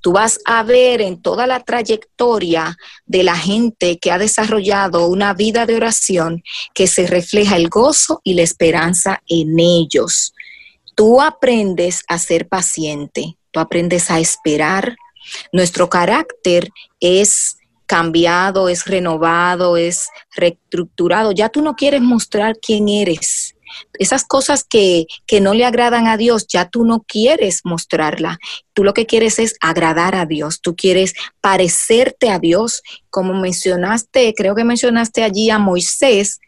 Tú 0.00 0.12
vas 0.12 0.38
a 0.44 0.62
ver 0.62 1.00
en 1.00 1.20
toda 1.20 1.48
la 1.48 1.64
trayectoria 1.64 2.76
de 3.06 3.24
la 3.24 3.36
gente 3.36 3.98
que 3.98 4.12
ha 4.12 4.18
desarrollado 4.18 5.08
una 5.08 5.34
vida 5.34 5.66
de 5.66 5.74
oración 5.74 6.44
que 6.74 6.86
se 6.86 7.08
refleja 7.08 7.56
el 7.56 7.68
gozo 7.70 8.20
y 8.22 8.34
la 8.34 8.42
esperanza 8.42 9.20
en 9.26 9.58
ellos 9.58 10.32
tú 10.96 11.20
aprendes 11.20 12.02
a 12.08 12.18
ser 12.18 12.48
paciente, 12.48 13.36
tú 13.52 13.60
aprendes 13.60 14.10
a 14.10 14.18
esperar. 14.18 14.96
Nuestro 15.52 15.88
carácter 15.88 16.70
es 16.98 17.58
cambiado, 17.86 18.68
es 18.68 18.86
renovado, 18.86 19.76
es 19.76 20.08
reestructurado. 20.34 21.30
Ya 21.30 21.50
tú 21.50 21.62
no 21.62 21.76
quieres 21.76 22.00
mostrar 22.00 22.56
quién 22.60 22.88
eres. 22.88 23.54
Esas 23.98 24.24
cosas 24.24 24.64
que, 24.64 25.06
que, 25.26 25.40
no 25.40 25.52
le 25.52 25.66
agradan 25.66 26.06
a 26.06 26.16
Dios, 26.16 26.46
ya 26.46 26.70
tú 26.70 26.84
no 26.84 27.04
quieres 27.06 27.60
mostrarla. 27.64 28.38
Tú 28.72 28.82
lo 28.82 28.94
que 28.94 29.06
quieres 29.06 29.38
es 29.38 29.56
agradar 29.60 30.14
a 30.14 30.24
Dios. 30.24 30.60
Tú 30.60 30.74
quieres 30.74 31.14
parecerte 31.40 32.30
a 32.30 32.38
Dios. 32.38 32.82
Como 33.10 33.34
mencionaste, 33.34 34.32
creo 34.34 34.54
que 34.54 34.64
mencionaste 34.64 35.22
allí 35.22 35.50
a 35.50 35.58
Moisés, 35.58 36.40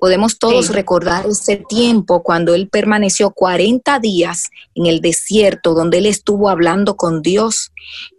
Podemos 0.00 0.38
todos 0.38 0.70
recordar 0.70 1.26
ese 1.26 1.56
tiempo 1.56 2.22
cuando 2.22 2.54
él 2.54 2.68
permaneció 2.68 3.32
40 3.32 3.98
días 3.98 4.48
en 4.74 4.86
el 4.86 5.02
desierto, 5.02 5.74
donde 5.74 5.98
él 5.98 6.06
estuvo 6.06 6.48
hablando 6.48 6.96
con 6.96 7.20
Dios. 7.20 7.70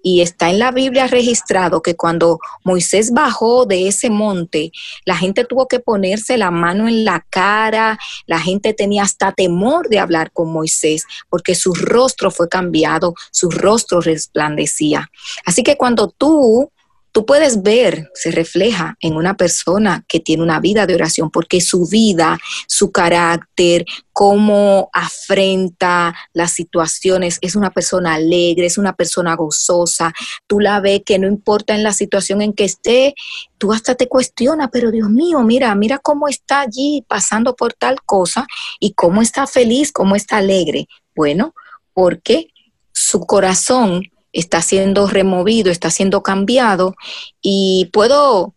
Y 0.04 0.22
está 0.22 0.52
en 0.52 0.60
la 0.60 0.72
Biblia 0.72 1.08
registrado 1.08 1.82
que 1.82 1.96
cuando 1.96 2.40
Moisés 2.64 3.12
bajó 3.12 3.66
de 3.66 3.88
ese 3.88 4.12
monte, 4.12 4.72
la 5.06 5.18
gente 5.18 5.44
tuvo 5.44 5.68
que 5.68 5.80
ponerse 5.80 6.38
la 6.38 6.52
mano 6.52 6.88
en 6.88 7.04
la 7.04 7.26
cara, 7.30 7.98
la 8.28 8.40
gente 8.40 8.76
tenía 8.76 9.02
hasta 9.02 9.32
temor 9.32 9.90
de 9.90 9.98
hablar 9.98 10.32
con 10.32 10.54
Moisés, 10.54 11.06
porque 11.30 11.56
su 11.56 11.74
rostro 11.74 12.30
fue 12.30 12.48
cambiado, 12.48 13.16
su 13.32 13.50
rostro 13.50 14.02
resplandecía. 14.02 15.10
Así 15.46 15.64
que 15.64 15.78
cuando 15.78 16.10
tú 16.10 16.72
tú 17.12 17.26
puedes 17.26 17.62
ver, 17.62 18.10
se 18.14 18.32
refleja 18.32 18.96
en 19.02 19.16
una 19.16 19.36
persona 19.36 20.04
que 20.08 20.20
tiene 20.20 20.44
una 20.44 20.60
vida 20.60 20.86
de 20.86 20.96
oración, 20.96 21.30
porque 21.30 21.62
su 21.62 21.88
vida, 21.88 22.40
su 22.68 22.92
carácter, 22.92 23.86
cómo 24.14 24.90
afrenta 24.94 26.16
las 26.34 26.52
situaciones, 26.52 27.38
es 27.42 27.56
una 27.56 27.72
persona 27.72 28.14
alegre, 28.14 28.66
es 28.66 28.78
una 28.78 28.94
persona 28.94 29.36
gozosa, 29.36 30.14
tú 30.48 30.60
la 30.60 30.80
ves 30.80 31.02
que 31.06 31.20
no 31.20 31.28
importa 31.28 31.76
en 31.76 31.84
la 31.84 31.94
situación 31.94 32.42
en 32.42 32.54
que 32.54 32.66
esté, 32.66 33.14
tú 33.58 33.74
hasta 33.74 33.96
te 33.96 34.08
cuestiona, 34.08 34.70
pero 34.70 34.92
Dios 34.92 35.10
mío, 35.10 35.42
mira, 35.42 35.74
mira 35.76 36.00
cómo 36.00 36.28
está 36.28 36.62
allí 36.62 37.06
pasando 37.08 37.56
por 37.56 37.74
tal 37.74 38.02
cosa 38.04 38.48
y 38.80 38.94
cómo 38.94 39.22
está 39.22 39.48
feliz, 39.48 39.92
cómo 39.92 40.16
está 40.16 40.38
alegre. 40.38 40.88
Bueno, 41.16 41.54
porque 41.94 42.48
su 42.94 43.22
corazón 43.26 44.04
está 44.34 44.62
siendo 44.62 45.08
removido, 45.08 45.72
está 45.72 45.90
siendo 45.90 46.24
cambiado 46.24 46.96
y 47.42 47.90
puedo 47.92 48.54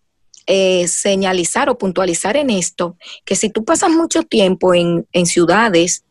eh, 0.46 0.86
señalizar 0.88 1.70
o 1.70 1.78
puntualizar 1.78 2.36
en 2.36 2.50
esto 2.50 2.96
que 3.24 3.34
si 3.34 3.48
tú 3.48 3.64
pasas 3.64 3.90
mucho 3.90 4.22
tiempo 4.24 4.74
en, 4.74 5.06
ciudades 5.24 6.04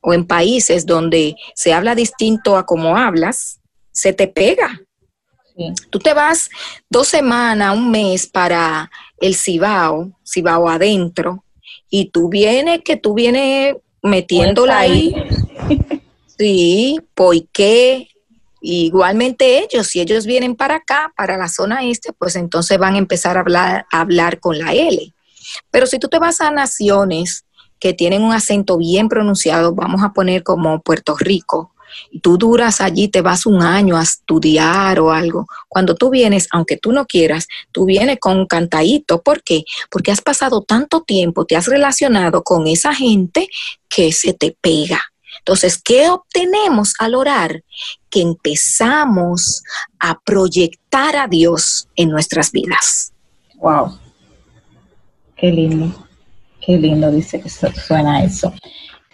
o 0.00 0.12
en 0.12 0.26
países 0.26 0.86
donde 0.86 1.36
se 1.54 1.72
habla 1.72 1.94
distinto 1.94 2.56
a 2.56 2.66
como 2.66 2.96
hablas, 2.96 3.60
se 3.92 4.12
te 4.12 4.28
pega. 4.28 4.80
Tú 5.88 6.00
te 6.00 6.12
vas 6.12 6.50
dos 6.90 7.08
semanas, 7.08 7.76
un 7.76 7.90
mes 7.90 8.26
para 8.26 8.90
el 9.20 9.34
Cibao, 9.34 10.10
Cibao 10.22 10.68
adentro, 10.68 11.44
y 11.88 12.10
tú 12.10 12.28
vienes, 12.28 12.82
que 12.84 12.96
tú 12.96 13.14
vienes 13.14 13.76
metiéndola 14.02 14.80
ahí. 14.80 15.14
Sí, 16.38 17.00
¿por 17.14 17.48
qué? 17.48 18.08
Igualmente 18.60 19.58
ellos, 19.58 19.86
si 19.88 20.00
ellos 20.00 20.26
vienen 20.26 20.56
para 20.56 20.76
acá, 20.76 21.12
para 21.16 21.36
la 21.36 21.48
zona 21.48 21.84
este, 21.84 22.12
pues 22.12 22.36
entonces 22.36 22.78
van 22.78 22.94
a 22.94 22.98
empezar 22.98 23.36
a 23.36 23.40
hablar, 23.40 23.86
a 23.90 24.00
hablar 24.00 24.40
con 24.40 24.58
la 24.58 24.72
L. 24.72 25.12
Pero 25.70 25.86
si 25.86 25.98
tú 25.98 26.08
te 26.08 26.18
vas 26.18 26.40
a 26.40 26.50
naciones 26.50 27.44
que 27.78 27.92
tienen 27.92 28.22
un 28.22 28.32
acento 28.32 28.78
bien 28.78 29.08
pronunciado, 29.08 29.74
vamos 29.74 30.02
a 30.02 30.12
poner 30.12 30.42
como 30.42 30.80
Puerto 30.80 31.16
Rico, 31.16 31.72
tú 32.22 32.38
duras 32.38 32.80
allí, 32.80 33.08
te 33.08 33.20
vas 33.20 33.46
un 33.46 33.62
año 33.62 33.96
a 33.96 34.02
estudiar 34.02 35.00
o 35.00 35.12
algo. 35.12 35.46
Cuando 35.68 35.94
tú 35.94 36.10
vienes, 36.10 36.48
aunque 36.52 36.76
tú 36.76 36.92
no 36.92 37.06
quieras, 37.06 37.46
tú 37.72 37.84
vienes 37.84 38.18
con 38.20 38.38
un 38.38 38.46
cantadito. 38.46 39.22
¿Por 39.22 39.42
qué? 39.42 39.64
Porque 39.90 40.12
has 40.12 40.20
pasado 40.20 40.62
tanto 40.62 41.02
tiempo, 41.02 41.44
te 41.44 41.56
has 41.56 41.66
relacionado 41.66 42.42
con 42.42 42.66
esa 42.66 42.94
gente 42.94 43.48
que 43.88 44.12
se 44.12 44.32
te 44.32 44.56
pega. 44.60 45.02
Entonces, 45.46 45.80
¿qué 45.80 46.10
obtenemos 46.10 46.94
al 46.98 47.14
orar? 47.14 47.62
Que 48.10 48.20
empezamos 48.20 49.62
a 50.00 50.18
proyectar 50.24 51.14
a 51.14 51.28
Dios 51.28 51.88
en 51.94 52.08
nuestras 52.08 52.50
vidas. 52.50 53.12
Wow. 53.54 53.96
Qué 55.36 55.52
lindo. 55.52 55.94
Qué 56.60 56.76
lindo 56.76 57.12
dice 57.12 57.40
que 57.40 57.48
suena 57.48 58.24
eso. 58.24 58.52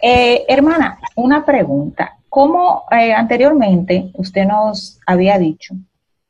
Eh, 0.01 0.43
hermana, 0.47 0.97
una 1.13 1.45
pregunta. 1.45 2.17
¿Cómo 2.29 2.85
eh, 2.89 3.13
anteriormente 3.13 4.09
usted 4.15 4.45
nos 4.45 4.97
había 5.05 5.37
dicho 5.37 5.75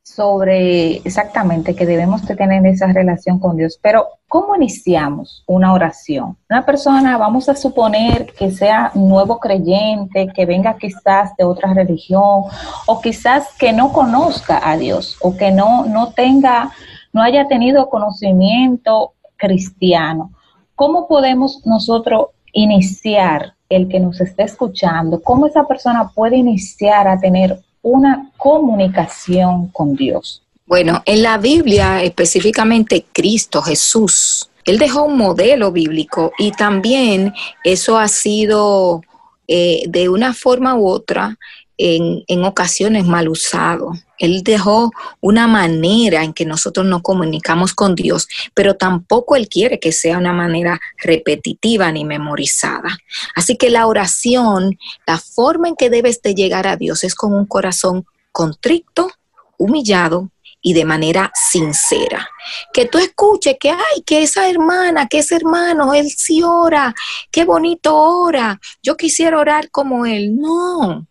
sobre 0.03 0.97
exactamente 0.97 1.75
que 1.75 1.85
debemos 1.85 2.27
de 2.27 2.35
tener 2.35 2.65
esa 2.67 2.87
relación 2.91 3.39
con 3.39 3.55
Dios, 3.55 3.79
pero 3.81 4.09
¿cómo 4.27 4.53
iniciamos 4.55 5.43
una 5.47 5.73
oración? 5.73 6.37
Una 6.49 6.65
persona, 6.65 7.17
vamos 7.17 7.47
a 7.47 7.55
suponer 7.55 8.33
que 8.33 8.51
sea 8.51 8.91
nuevo 8.95 9.39
creyente, 9.39 10.27
que 10.35 10.45
venga 10.45 10.77
quizás 10.77 11.33
de 11.37 11.45
otra 11.45 11.73
religión, 11.73 12.43
o 12.85 13.01
quizás 13.01 13.47
que 13.57 13.71
no 13.71 13.93
conozca 13.93 14.59
a 14.69 14.75
Dios, 14.75 15.17
o 15.21 15.37
que 15.37 15.51
no, 15.51 15.85
no 15.85 16.11
tenga, 16.11 16.71
no 17.13 17.21
haya 17.21 17.47
tenido 17.47 17.89
conocimiento 17.89 19.13
cristiano. 19.37 20.31
¿Cómo 20.75 21.07
podemos 21.07 21.65
nosotros 21.65 22.27
iniciar 22.51 23.53
el 23.69 23.87
que 23.87 24.01
nos 24.01 24.19
esté 24.19 24.43
escuchando? 24.43 25.21
¿Cómo 25.21 25.47
esa 25.47 25.65
persona 25.65 26.09
puede 26.13 26.35
iniciar 26.35 27.07
a 27.07 27.17
tener 27.17 27.63
una 27.83 28.31
comunicación 28.37 29.67
con 29.67 29.95
Dios? 29.95 30.41
Bueno, 30.65 31.03
en 31.05 31.21
la 31.21 31.37
Biblia, 31.37 32.01
específicamente 32.01 33.05
Cristo, 33.13 33.61
Jesús, 33.61 34.49
Él 34.65 34.79
dejó 34.79 35.03
un 35.03 35.17
modelo 35.17 35.71
bíblico 35.71 36.31
y 36.39 36.51
también 36.51 37.33
eso 37.63 37.99
ha 37.99 38.07
sido 38.07 39.03
eh, 39.47 39.83
de 39.87 40.09
una 40.09 40.33
forma 40.33 40.73
u 40.75 40.87
otra 40.87 41.37
en, 41.77 42.43
ocasiones 42.43 43.05
mal 43.05 43.27
usado. 43.29 43.93
Él 44.19 44.43
dejó 44.43 44.91
una 45.21 45.47
manera 45.47 46.23
en 46.23 46.33
que 46.33 46.45
nosotros 46.45 46.85
nos 46.85 47.01
comunicamos 47.01 47.73
con 47.73 47.95
Dios, 47.95 48.27
pero 48.53 48.75
tampoco 48.75 49.35
Él 49.35 49.49
quiere 49.49 49.79
que 49.79 49.91
sea 49.91 50.17
una 50.17 50.33
manera 50.33 50.79
repetitiva 50.97 51.91
ni 51.91 52.05
memorizada. 52.05 52.97
Así 53.35 53.57
que 53.57 53.69
la 53.69 53.87
oración, 53.87 54.77
la 55.07 55.17
forma 55.17 55.67
en 55.67 55.75
que 55.75 55.89
debes 55.89 56.21
de 56.21 56.35
llegar 56.35 56.67
a 56.67 56.77
Dios 56.77 57.03
es 57.03 57.15
con 57.15 57.33
un 57.33 57.45
corazón 57.45 58.05
contrito, 58.31 59.09
humillado 59.57 60.31
y 60.61 60.73
de 60.73 60.85
manera 60.85 61.31
sincera. 61.35 62.27
Que 62.71 62.85
tú 62.85 62.97
escuches 62.97 63.57
que, 63.59 63.69
ay, 63.69 64.01
que 64.05 64.23
esa 64.23 64.49
hermana, 64.49 65.07
que 65.07 65.19
ese 65.19 65.35
hermano, 65.35 65.93
él 65.93 66.09
sí 66.09 66.41
ora, 66.41 66.95
qué 67.29 67.43
bonito 67.43 67.95
ora, 67.95 68.59
yo 68.81 68.95
quisiera 68.95 69.37
orar 69.37 69.69
como 69.69 70.05
él. 70.05 70.35
No, 70.35 71.05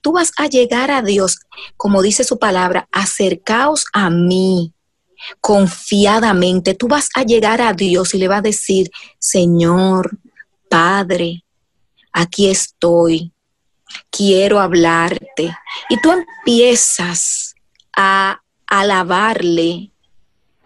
Tú 0.00 0.12
vas 0.12 0.32
a 0.36 0.46
llegar 0.46 0.90
a 0.90 1.02
Dios, 1.02 1.38
como 1.76 2.02
dice 2.02 2.24
su 2.24 2.38
palabra, 2.38 2.88
acercaos 2.92 3.84
a 3.92 4.10
mí 4.10 4.72
confiadamente. 5.40 6.74
Tú 6.74 6.88
vas 6.88 7.08
a 7.14 7.22
llegar 7.22 7.60
a 7.60 7.72
Dios 7.72 8.14
y 8.14 8.18
le 8.18 8.28
vas 8.28 8.38
a 8.38 8.42
decir, 8.42 8.90
Señor, 9.18 10.18
Padre, 10.68 11.44
aquí 12.12 12.48
estoy, 12.48 13.32
quiero 14.10 14.60
hablarte. 14.60 15.56
Y 15.88 16.00
tú 16.00 16.12
empiezas 16.12 17.54
a 17.96 18.40
alabarle, 18.66 19.92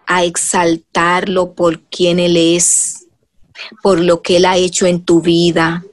a 0.05 0.23
exaltarlo 0.23 1.53
por 1.53 1.81
quien 1.83 2.19
Él 2.19 2.35
es, 2.37 3.07
por 3.81 3.99
lo 3.99 4.21
que 4.21 4.37
Él 4.37 4.45
ha 4.45 4.57
hecho 4.57 4.85
en 4.85 5.05
tu 5.05 5.21
vida, 5.21 5.83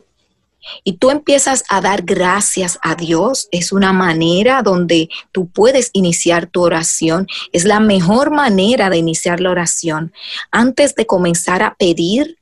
y 0.84 0.94
tú 0.94 1.10
empiezas 1.10 1.64
a 1.68 1.80
dar 1.80 2.02
gracias 2.02 2.78
a 2.82 2.94
Dios, 2.94 3.48
es 3.50 3.72
una 3.72 3.92
manera 3.92 4.62
donde 4.62 5.08
tú 5.32 5.48
puedes 5.48 5.90
iniciar 5.92 6.46
tu 6.46 6.62
oración, 6.62 7.26
es 7.52 7.64
la 7.64 7.80
mejor 7.80 8.30
manera 8.30 8.90
de 8.90 8.98
iniciar 8.98 9.40
la 9.40 9.50
oración. 9.50 10.12
Antes 10.50 10.94
de 10.94 11.06
comenzar 11.06 11.62
a 11.62 11.75
pedir, 11.75 12.38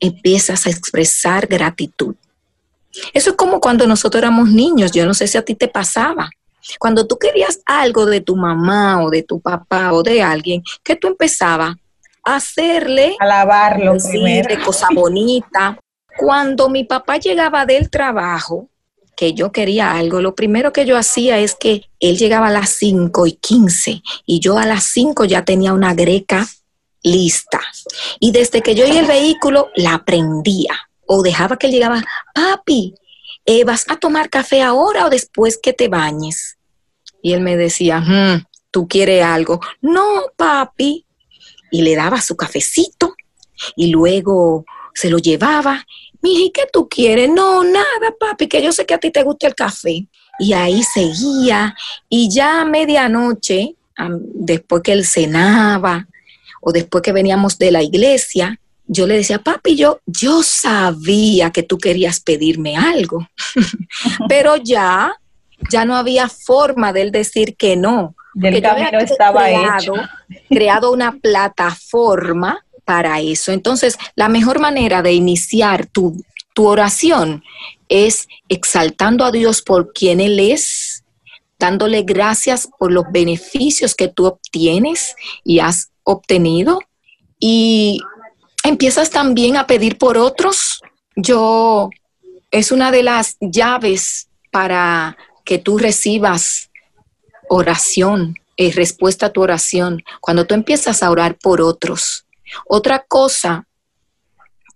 empiezas 0.00 0.66
a 0.66 0.70
expresar 0.70 1.46
gratitud. 1.46 2.16
Eso 3.12 3.30
es 3.30 3.36
como 3.36 3.60
cuando 3.60 3.86
nosotros 3.86 4.20
éramos 4.20 4.50
niños, 4.50 4.92
yo 4.92 5.06
no 5.06 5.14
sé 5.14 5.26
si 5.26 5.38
a 5.38 5.44
ti 5.44 5.54
te 5.54 5.68
pasaba. 5.68 6.30
Cuando 6.78 7.06
tú 7.06 7.18
querías 7.18 7.60
algo 7.66 8.06
de 8.06 8.20
tu 8.20 8.36
mamá 8.36 9.02
o 9.02 9.10
de 9.10 9.22
tu 9.22 9.40
papá 9.40 9.92
o 9.92 10.02
de 10.02 10.22
alguien, 10.22 10.62
que 10.84 10.96
tú 10.96 11.08
empezabas 11.08 11.76
a 12.24 12.36
hacerle, 12.36 13.16
alabarlo, 13.18 13.94
decirle 13.94 14.60
cosa 14.64 14.88
bonita, 14.94 15.78
cuando 16.16 16.68
mi 16.68 16.84
papá 16.84 17.18
llegaba 17.18 17.66
del 17.66 17.90
trabajo, 17.90 18.68
que 19.16 19.34
yo 19.34 19.52
quería 19.52 19.92
algo, 19.92 20.20
lo 20.20 20.34
primero 20.34 20.72
que 20.72 20.86
yo 20.86 20.96
hacía 20.96 21.38
es 21.38 21.54
que 21.54 21.82
él 22.00 22.16
llegaba 22.16 22.48
a 22.48 22.52
las 22.52 22.70
5 22.70 23.26
y 23.26 23.32
15 23.32 24.02
y 24.26 24.40
yo 24.40 24.58
a 24.58 24.66
las 24.66 24.84
5 24.84 25.24
ya 25.26 25.44
tenía 25.44 25.72
una 25.72 25.94
greca 25.94 26.48
lista. 27.02 27.60
Y 28.20 28.32
desde 28.32 28.62
que 28.62 28.74
yo 28.74 28.86
y 28.86 28.96
el 28.96 29.06
vehículo 29.06 29.68
la 29.76 30.04
prendía 30.04 30.88
o 31.06 31.22
dejaba 31.22 31.56
que 31.56 31.66
él 31.66 31.72
llegaba, 31.72 32.02
papi, 32.34 32.94
eh, 33.44 33.64
¿vas 33.64 33.84
a 33.88 33.96
tomar 33.96 34.30
café 34.30 34.62
ahora 34.62 35.06
o 35.06 35.10
después 35.10 35.58
que 35.62 35.72
te 35.72 35.88
bañes? 35.88 36.58
Y 37.22 37.32
él 37.32 37.40
me 37.40 37.56
decía, 37.56 38.00
hmm, 38.00 38.46
¿tú 38.70 38.88
quieres 38.88 39.24
algo? 39.24 39.60
No, 39.80 40.22
papi. 40.36 41.06
Y 41.70 41.82
le 41.82 41.96
daba 41.96 42.20
su 42.20 42.36
cafecito 42.36 43.14
y 43.76 43.88
luego 43.88 44.64
se 44.94 45.10
lo 45.10 45.18
llevaba. 45.18 45.84
Mija, 46.20 46.42
¿y 46.44 46.50
qué 46.50 46.62
tú 46.72 46.88
quieres? 46.88 47.28
No, 47.28 47.64
nada, 47.64 48.14
papi, 48.18 48.46
que 48.48 48.62
yo 48.62 48.72
sé 48.72 48.86
que 48.86 48.94
a 48.94 48.98
ti 48.98 49.10
te 49.10 49.22
gusta 49.22 49.46
el 49.46 49.54
café. 49.54 50.06
Y 50.38 50.52
ahí 50.52 50.82
seguía. 50.82 51.74
Y 52.08 52.30
ya 52.32 52.60
a 52.60 52.64
medianoche, 52.64 53.74
después 54.34 54.82
que 54.82 54.92
él 54.92 55.04
cenaba 55.04 56.06
o 56.60 56.72
después 56.72 57.02
que 57.02 57.12
veníamos 57.12 57.58
de 57.58 57.70
la 57.70 57.82
iglesia, 57.82 58.58
yo 58.86 59.06
le 59.06 59.16
decía, 59.16 59.38
papi, 59.38 59.76
yo, 59.76 60.00
yo 60.06 60.42
sabía 60.42 61.50
que 61.50 61.62
tú 61.62 61.78
querías 61.78 62.20
pedirme 62.20 62.76
algo, 62.76 63.26
pero 64.28 64.56
ya, 64.56 65.14
ya 65.70 65.84
no 65.84 65.96
había 65.96 66.28
forma 66.28 66.92
de 66.92 67.02
él 67.02 67.10
decir 67.10 67.56
que 67.56 67.76
no. 67.76 68.14
Del 68.34 68.62
camino 68.62 68.98
estaba 68.98 69.50
hecho. 69.50 69.92
creado 70.48 70.90
una 70.90 71.12
plataforma 71.12 72.64
para 72.84 73.20
eso. 73.20 73.52
Entonces, 73.52 73.98
la 74.14 74.28
mejor 74.28 74.60
manera 74.60 75.02
de 75.02 75.12
iniciar 75.12 75.86
tu, 75.86 76.22
oración 76.54 77.42
es 77.88 78.28
exaltando 78.48 79.24
a 79.24 79.32
Dios 79.32 79.62
por 79.62 79.92
quien 79.92 80.20
Él 80.20 80.38
es, 80.38 81.02
dándole 81.58 82.02
gracias 82.02 82.68
por 82.78 82.92
los 82.92 83.04
beneficios 83.10 83.94
que 83.94 84.08
tú 84.08 84.26
obtienes 84.26 85.16
y 85.44 85.60
has 85.60 85.90
obtenido. 86.04 86.80
Y 87.40 88.00
empiezas 88.64 89.10
también 89.10 89.56
a 89.56 89.66
pedir 89.66 89.96
por 89.96 90.18
otros. 90.18 90.82
Yo, 91.16 91.88
es 92.50 92.70
una 92.70 92.90
de 92.90 93.02
las 93.02 93.36
llaves 93.40 94.28
para 94.50 95.16
que 95.44 95.58
tú 95.58 95.78
recibas 95.78 96.70
oración, 97.48 98.36
eh, 98.56 98.72
respuesta 98.72 99.26
a 99.26 99.30
tu 99.30 99.42
oración, 99.42 100.02
cuando 100.20 100.46
tú 100.46 100.54
empiezas 100.54 101.02
a 101.02 101.10
orar 101.10 101.36
por 101.36 101.60
otros. 101.60 102.26
Otra 102.66 103.04
cosa 103.06 103.66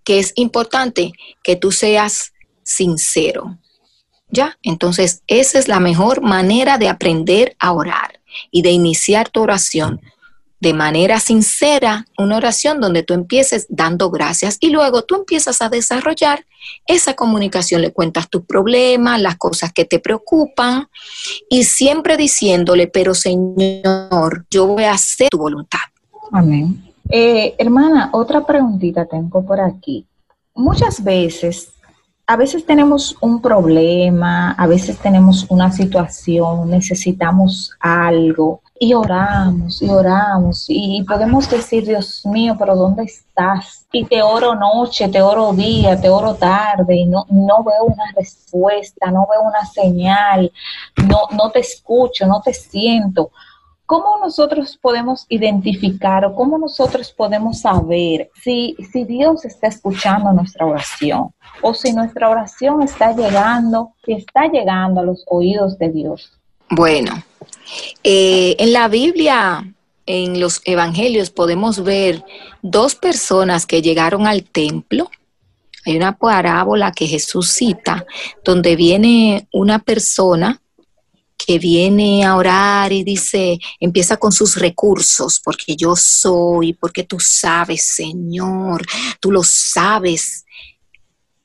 que 0.04 0.18
es 0.18 0.32
importante, 0.36 1.12
que 1.42 1.56
tú 1.56 1.72
seas 1.72 2.32
sincero. 2.62 3.58
¿Ya? 4.28 4.58
Entonces, 4.62 5.22
esa 5.28 5.58
es 5.58 5.68
la 5.68 5.78
mejor 5.78 6.20
manera 6.20 6.78
de 6.78 6.88
aprender 6.88 7.56
a 7.60 7.72
orar 7.72 8.20
y 8.50 8.62
de 8.62 8.70
iniciar 8.70 9.28
tu 9.28 9.42
oración 9.42 10.00
de 10.60 10.72
manera 10.72 11.20
sincera, 11.20 12.06
una 12.16 12.38
oración 12.38 12.80
donde 12.80 13.02
tú 13.02 13.14
empieces 13.14 13.66
dando 13.68 14.10
gracias 14.10 14.56
y 14.60 14.70
luego 14.70 15.02
tú 15.02 15.16
empiezas 15.16 15.60
a 15.60 15.68
desarrollar 15.68 16.46
esa 16.86 17.14
comunicación, 17.14 17.82
le 17.82 17.92
cuentas 17.92 18.28
tus 18.30 18.44
problemas, 18.46 19.20
las 19.20 19.36
cosas 19.36 19.72
que 19.72 19.84
te 19.84 19.98
preocupan 19.98 20.88
y 21.50 21.64
siempre 21.64 22.16
diciéndole, 22.16 22.86
pero 22.86 23.14
Señor, 23.14 24.46
yo 24.50 24.66
voy 24.66 24.84
a 24.84 24.92
hacer 24.92 25.28
tu 25.28 25.38
voluntad. 25.38 25.80
Amén. 26.32 26.85
Eh, 27.08 27.54
hermana, 27.58 28.10
otra 28.12 28.44
preguntita 28.44 29.04
tengo 29.06 29.44
por 29.44 29.60
aquí. 29.60 30.06
Muchas 30.54 31.02
veces, 31.02 31.72
a 32.26 32.36
veces 32.36 32.66
tenemos 32.66 33.16
un 33.20 33.40
problema, 33.40 34.52
a 34.52 34.66
veces 34.66 34.98
tenemos 34.98 35.46
una 35.48 35.70
situación, 35.70 36.68
necesitamos 36.70 37.70
algo 37.78 38.62
y 38.78 38.92
oramos 38.94 39.80
y 39.80 39.88
oramos 39.88 40.66
y 40.68 41.04
podemos 41.04 41.48
decir, 41.48 41.86
Dios 41.86 42.26
mío, 42.26 42.56
pero 42.58 42.74
¿dónde 42.74 43.04
estás? 43.04 43.86
Y 43.92 44.04
te 44.04 44.22
oro 44.22 44.54
noche, 44.54 45.08
te 45.08 45.22
oro 45.22 45.52
día, 45.52 46.00
te 46.00 46.08
oro 46.08 46.34
tarde 46.34 46.96
y 46.96 47.06
no, 47.06 47.24
no 47.30 47.62
veo 47.62 47.84
una 47.84 48.12
respuesta, 48.16 49.10
no 49.10 49.26
veo 49.30 49.42
una 49.42 49.64
señal, 49.64 50.50
no, 51.08 51.28
no 51.36 51.50
te 51.50 51.60
escucho, 51.60 52.26
no 52.26 52.40
te 52.40 52.52
siento. 52.52 53.30
¿Cómo 53.86 54.18
nosotros 54.20 54.76
podemos 54.82 55.26
identificar 55.28 56.24
o 56.24 56.34
cómo 56.34 56.58
nosotros 56.58 57.12
podemos 57.12 57.60
saber 57.60 58.30
si, 58.42 58.76
si 58.92 59.04
Dios 59.04 59.44
está 59.44 59.68
escuchando 59.68 60.32
nuestra 60.32 60.66
oración 60.66 61.32
o 61.62 61.72
si 61.72 61.92
nuestra 61.92 62.28
oración 62.28 62.82
está 62.82 63.14
llegando, 63.14 63.92
si 64.04 64.14
está 64.14 64.48
llegando 64.48 65.00
a 65.00 65.04
los 65.04 65.22
oídos 65.28 65.78
de 65.78 65.90
Dios? 65.90 66.32
Bueno, 66.68 67.22
eh, 68.02 68.56
en 68.58 68.72
la 68.72 68.88
Biblia, 68.88 69.72
en 70.04 70.40
los 70.40 70.62
evangelios, 70.64 71.30
podemos 71.30 71.84
ver 71.84 72.24
dos 72.62 72.96
personas 72.96 73.66
que 73.66 73.82
llegaron 73.82 74.26
al 74.26 74.42
templo. 74.42 75.08
Hay 75.84 75.96
una 75.96 76.18
parábola 76.18 76.90
que 76.90 77.06
Jesús 77.06 77.52
cita 77.52 78.04
donde 78.44 78.74
viene 78.74 79.46
una 79.52 79.78
persona 79.78 80.60
que 81.36 81.58
viene 81.58 82.24
a 82.24 82.36
orar 82.36 82.92
y 82.92 83.04
dice, 83.04 83.58
empieza 83.78 84.16
con 84.16 84.32
sus 84.32 84.56
recursos, 84.56 85.40
porque 85.44 85.76
yo 85.76 85.94
soy, 85.94 86.72
porque 86.72 87.04
tú 87.04 87.18
sabes, 87.20 87.84
Señor, 87.84 88.84
tú 89.20 89.30
lo 89.30 89.42
sabes. 89.42 90.44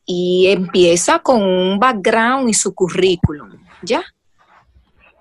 Y 0.06 0.48
empieza 0.48 1.20
con 1.20 1.44
un 1.44 1.80
background 1.80 2.50
y 2.50 2.54
su 2.54 2.74
currículum, 2.74 3.52
¿ya? 3.84 4.04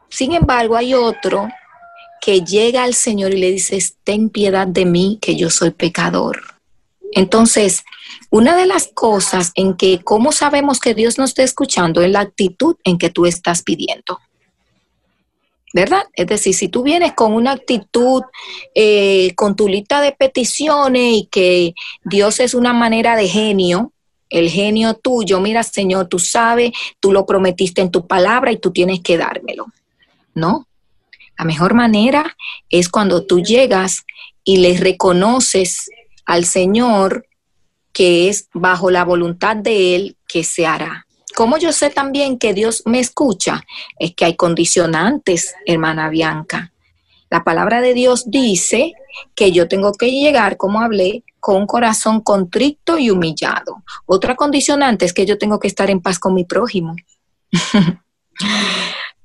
Sin 0.09 0.33
embargo, 0.33 0.76
hay 0.76 0.94
otro 0.94 1.48
que 2.20 2.40
llega 2.42 2.83
al 2.85 2.94
Señor 2.94 3.33
y 3.33 3.38
le 3.38 3.50
dice, 3.50 3.78
ten 4.04 4.28
piedad 4.28 4.66
de 4.66 4.85
mí, 4.85 5.18
que 5.20 5.37
yo 5.37 5.50
soy 5.50 5.70
pecador. 5.70 6.42
Entonces, 7.12 7.85
una 8.30 8.56
de 8.56 8.66
las 8.66 8.88
cosas 8.88 9.52
en 9.54 9.74
que, 9.74 10.00
¿cómo 10.02 10.33
sabemos 10.33 10.80
que 10.80 10.94
Dios 10.94 11.18
nos 11.18 11.30
está 11.30 11.42
escuchando? 11.42 12.02
Es 12.02 12.11
la 12.11 12.20
actitud 12.20 12.76
en 12.85 12.98
que 12.98 13.11
tú 13.11 13.26
estás 13.26 13.62
pidiendo. 13.62 14.20
¿Verdad? 15.72 16.02
Es 16.14 16.26
decir, 16.26 16.54
si 16.54 16.68
tú 16.68 16.83
vienes 16.83 17.12
con 17.12 17.33
una 17.33 17.52
actitud, 17.52 18.22
eh, 18.74 19.33
con 19.37 19.56
tu 19.56 19.68
lista 19.68 20.00
de 20.00 20.12
peticiones 20.12 21.14
y 21.14 21.28
que 21.30 21.74
Dios 22.04 22.40
es 22.40 22.54
una 22.54 22.72
manera 22.72 23.16
de 23.16 23.28
genio, 23.28 23.92
el 24.28 24.48
genio 24.48 24.94
tuyo, 24.94 25.40
mira 25.40 25.62
Señor, 25.62 26.09
tú 26.09 26.18
sabes, 26.18 26.72
tú 27.00 27.12
lo 27.12 27.26
prometiste 27.26 27.80
en 27.80 27.90
tu 27.90 28.06
palabra 28.06 28.52
y 28.52 28.59
tú 28.59 28.70
tienes 28.70 29.00
que 29.00 29.18
dármelo, 29.18 29.66
¿no? 30.35 30.66
La 31.38 31.44
mejor 31.44 31.74
manera 31.74 32.37
es 32.68 32.88
cuando 32.88 33.26
tú 33.26 33.40
llegas 33.40 34.04
y 34.44 34.59
le 34.59 34.76
reconoces 34.76 35.90
al 36.26 36.44
Señor 36.44 37.26
que 37.92 38.28
es 38.28 38.48
bajo 38.52 38.90
la 38.90 39.04
voluntad 39.04 39.56
de 39.56 39.96
Él 39.96 40.16
que 40.28 40.44
se 40.44 40.66
hará. 40.66 41.06
¿Cómo 41.37 41.59
yo 41.59 41.73
sé 41.73 41.90
también 41.90 42.38
que 42.38 42.55
Dios 42.55 42.83
me 42.87 43.01
escucha? 43.01 43.64
Es 43.99 44.14
que 44.14 44.25
hay 44.25 44.37
condicionantes, 44.37 45.55
hermana 45.66 46.09
Bianca. 46.09 46.73
La 47.31 47.45
palabra 47.45 47.81
de 47.81 47.95
Dios 47.95 48.25
dice 48.31 48.95
que 49.35 49.53
yo 49.53 49.69
tengo 49.69 49.93
que 49.93 50.11
llegar, 50.11 50.57
como 50.57 50.81
hablé, 50.81 51.25
con 51.38 51.57
un 51.57 51.66
corazón 51.66 52.21
contrito 52.21 52.99
y 52.99 53.11
humillado. 53.11 53.83
Otra 54.07 54.35
condicionante 54.35 55.05
es 55.05 55.12
que 55.12 55.27
yo 55.27 55.38
tengo 55.38 55.59
que 55.59 55.69
estar 55.69 55.90
en 55.90 56.01
paz 56.01 56.19
con 56.19 56.35
mi 56.35 56.45
prójimo. 56.45 56.95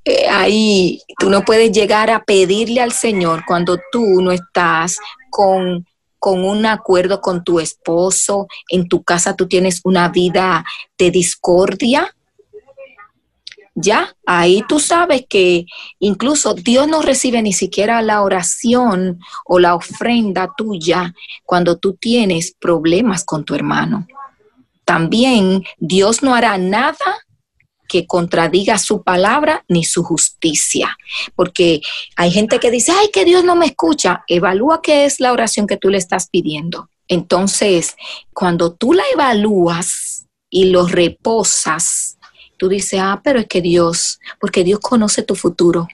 Eh, 0.08 0.28
ahí 0.30 1.02
tú 1.18 1.32
no 1.32 1.44
puedes 1.44 1.72
llegar 1.72 2.12
a 2.12 2.24
pedirle 2.24 2.80
al 2.80 2.92
Señor 2.92 3.44
cuando 3.44 3.80
tú 3.92 4.22
no 4.22 4.32
estás 4.32 5.00
con 5.32 5.84
con 6.26 6.44
un 6.44 6.66
acuerdo 6.66 7.22
con 7.22 7.44
tu 7.44 7.60
esposo, 7.60 8.48
en 8.70 8.90
tu 8.90 9.04
casa 9.04 9.36
tú 9.36 9.48
tienes 9.48 9.82
una 9.84 10.10
vida 10.10 10.66
de 10.98 11.12
discordia, 11.12 12.16
ya, 13.76 14.16
ahí 14.26 14.64
tú 14.68 14.80
sabes 14.80 15.28
que 15.30 15.68
incluso 16.00 16.56
Dios 16.56 16.88
no 16.88 17.04
recibe 17.04 17.44
ni 17.44 17.54
siquiera 17.54 18.02
la 18.02 18.24
oración 18.24 19.20
o 19.46 19.60
la 19.60 19.76
ofrenda 19.76 20.52
tuya 20.58 21.14
cuando 21.44 21.78
tú 21.78 21.94
tienes 21.94 22.56
problemas 22.60 23.24
con 23.24 23.46
tu 23.46 23.54
hermano. 23.54 24.08
También 24.84 25.64
Dios 25.78 26.24
no 26.24 26.34
hará 26.34 26.58
nada 26.58 27.25
que 27.88 28.08
contradiga 28.08 28.78
su 28.78 29.04
palabra 29.04 29.64
ni 29.68 29.84
su 29.84 30.04
justicia. 30.04 30.98
Porque 31.36 31.82
hay 32.16 32.32
gente 32.32 32.60
que 32.60 32.72
dice, 32.72 32.92
ay, 32.92 33.10
que 33.12 33.26
Dios 33.26 33.44
no 33.44 33.56
me 33.56 33.68
escucha. 33.68 34.24
Evalúa 34.28 34.82
qué 34.82 35.06
es 35.06 35.20
la 35.20 35.32
oración 35.34 35.68
que 35.68 35.78
tú 35.78 35.90
le 35.90 35.98
estás 35.98 36.30
pidiendo. 36.30 36.90
Entonces, 37.08 37.96
cuando 38.34 38.74
tú 38.74 38.94
la 38.94 39.04
evalúas 39.14 40.26
y 40.50 40.66
lo 40.66 40.88
reposas, 40.88 42.18
tú 42.58 42.70
dices, 42.70 43.00
ah, 43.02 43.22
pero 43.24 43.40
es 43.40 43.48
que 43.48 43.62
Dios, 43.62 44.20
porque 44.40 44.64
Dios 44.64 44.80
conoce 44.80 45.24
tu 45.24 45.36
futuro, 45.36 45.88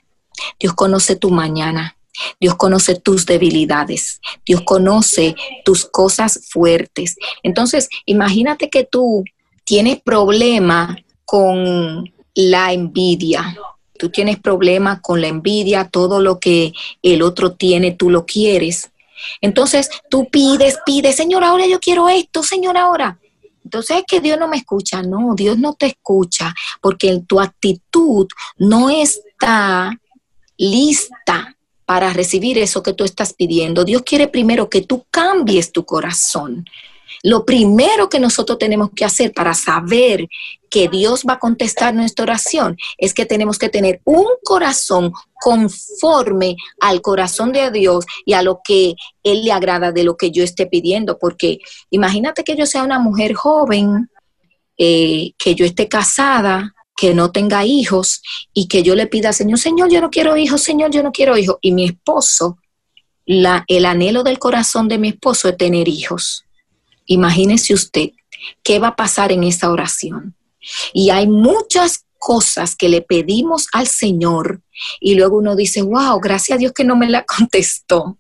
Dios 0.60 0.73
conoce 0.73 1.15
tu 1.15 1.30
mañana. 1.30 1.95
Dios 2.39 2.56
conoce 2.56 2.95
tus 2.95 3.25
debilidades, 3.25 4.19
Dios 4.45 4.62
conoce 4.62 5.36
tus 5.63 5.86
cosas 5.86 6.41
fuertes. 6.49 7.15
Entonces, 7.41 7.88
imagínate 8.06 8.69
que 8.69 8.84
tú 8.84 9.23
tienes 9.63 10.01
problema 10.01 10.97
con 11.31 12.13
la 12.35 12.73
envidia. 12.73 13.57
Tú 13.97 14.09
tienes 14.09 14.37
problemas 14.37 14.99
con 14.99 15.21
la 15.21 15.29
envidia, 15.29 15.87
todo 15.87 16.19
lo 16.19 16.41
que 16.41 16.73
el 17.01 17.21
otro 17.21 17.53
tiene, 17.53 17.93
tú 17.93 18.09
lo 18.09 18.25
quieres. 18.25 18.91
Entonces 19.39 19.89
tú 20.09 20.27
pides, 20.29 20.77
pides, 20.85 21.15
Señor, 21.15 21.45
ahora 21.45 21.65
yo 21.67 21.79
quiero 21.79 22.09
esto, 22.09 22.43
Señor, 22.43 22.75
ahora. 22.75 23.17
Entonces 23.63 23.99
es 23.99 24.03
que 24.05 24.19
Dios 24.19 24.37
no 24.37 24.49
me 24.49 24.57
escucha. 24.57 25.03
No, 25.03 25.33
Dios 25.33 25.57
no 25.57 25.73
te 25.73 25.85
escucha 25.85 26.53
porque 26.81 27.21
tu 27.25 27.39
actitud 27.39 28.27
no 28.57 28.89
está 28.89 29.97
lista 30.57 31.55
para 31.85 32.11
recibir 32.11 32.57
eso 32.57 32.83
que 32.83 32.91
tú 32.91 33.05
estás 33.05 33.31
pidiendo. 33.31 33.85
Dios 33.85 34.01
quiere 34.01 34.27
primero 34.27 34.69
que 34.69 34.81
tú 34.81 35.05
cambies 35.09 35.71
tu 35.71 35.85
corazón. 35.85 36.65
Lo 37.24 37.45
primero 37.45 38.10
que 38.10 38.19
nosotros 38.19 38.58
tenemos 38.58 38.89
que 38.95 39.06
hacer 39.06 39.34
para 39.34 39.54
saber 39.54 40.28
que 40.69 40.88
Dios 40.88 41.24
va 41.28 41.34
a 41.34 41.39
contestar 41.39 41.93
nuestra 41.93 42.24
oración 42.24 42.78
es 42.97 43.13
que 43.13 43.26
tenemos 43.26 43.60
que 43.60 43.69
tener 43.69 44.02
un 44.06 44.26
corazón 44.43 45.12
conforme 45.34 46.56
al 46.80 47.02
corazón 47.02 47.52
de 47.52 47.69
Dios 47.71 48.06
y 48.26 48.34
a 48.34 48.41
lo 48.41 48.62
que 48.63 48.95
Él 49.24 49.43
le 49.43 49.52
agrada 49.52 49.91
de 49.91 50.04
lo 50.04 50.15
que 50.15 50.32
yo 50.32 50.43
esté 50.43 50.65
pidiendo. 50.65 51.17
Porque 51.19 51.60
imagínate 51.89 52.43
que 52.43 52.56
yo 52.56 52.65
sea 52.65 52.84
una 52.84 53.00
mujer 53.00 53.34
joven, 53.34 54.10
eh, 54.78 55.34
que 55.38 55.56
yo 55.56 55.65
esté 55.65 55.88
casada, 55.88 56.74
que 56.95 57.13
no 57.13 57.32
tenga 57.32 57.65
hijos 57.65 58.21
y 58.54 58.67
que 58.67 58.84
yo 58.84 58.95
le 58.95 59.08
pida, 59.08 59.34
Señor, 59.34 59.60
Señor, 59.60 59.89
yo 59.91 60.02
no 60.02 60.10
quiero 60.10 60.38
hijos, 60.38 60.62
Señor, 60.62 60.91
yo 60.91 61.04
no 61.04 61.12
quiero 61.12 61.36
hijos. 61.38 61.58
Y 61.62 61.71
mi 61.71 61.86
esposo, 61.86 62.60
el 63.26 63.86
anhelo 63.86 64.24
del 64.24 64.39
corazón 64.39 64.88
de 64.88 64.97
mi 64.97 65.10
esposo 65.10 65.50
es 65.50 65.58
tener 65.58 65.88
hijos. 65.88 66.45
Imagínese 67.12 67.74
usted 67.74 68.12
qué 68.63 68.80
va 68.80 68.89
a 68.89 68.95
pasar 68.95 69.32
en 69.32 69.43
esa 69.43 69.69
oración. 69.69 70.36
Y 70.93 71.10
hay 71.10 71.28
muchas 71.28 72.06
cosas 72.17 72.76
que 72.76 72.88
le 72.88 73.02
pedimos 73.02 73.67
al 73.74 73.88
Señor 73.88 74.62
y 75.02 75.15
luego 75.15 75.38
uno 75.38 75.56
dice, 75.56 75.82
wow, 75.82 76.19
gracias 76.21 76.56
a 76.56 76.60
Dios 76.60 76.71
que 76.71 76.86
no 76.86 76.95
me 76.95 77.10
la 77.10 77.26
contestó. 77.38 78.17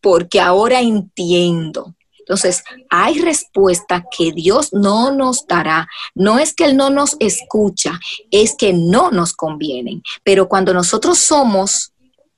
Porque 0.00 0.40
ahora 0.40 0.80
entiendo. 0.80 1.96
Entonces, 2.20 2.62
hay 2.90 3.20
respuesta 3.20 4.04
que 4.16 4.30
Dios 4.32 4.72
no 4.72 5.10
nos 5.10 5.46
dará. 5.46 5.88
No 6.14 6.38
es 6.38 6.54
que 6.54 6.66
Él 6.66 6.76
no 6.76 6.90
nos 6.90 7.16
escucha, 7.18 7.98
es 8.30 8.54
que 8.56 8.72
no 8.72 9.10
nos 9.10 9.32
convienen. 9.32 10.02
Pero 10.22 10.48
cuando 10.48 10.72
nosotros 10.72 11.18
somos 11.18 11.92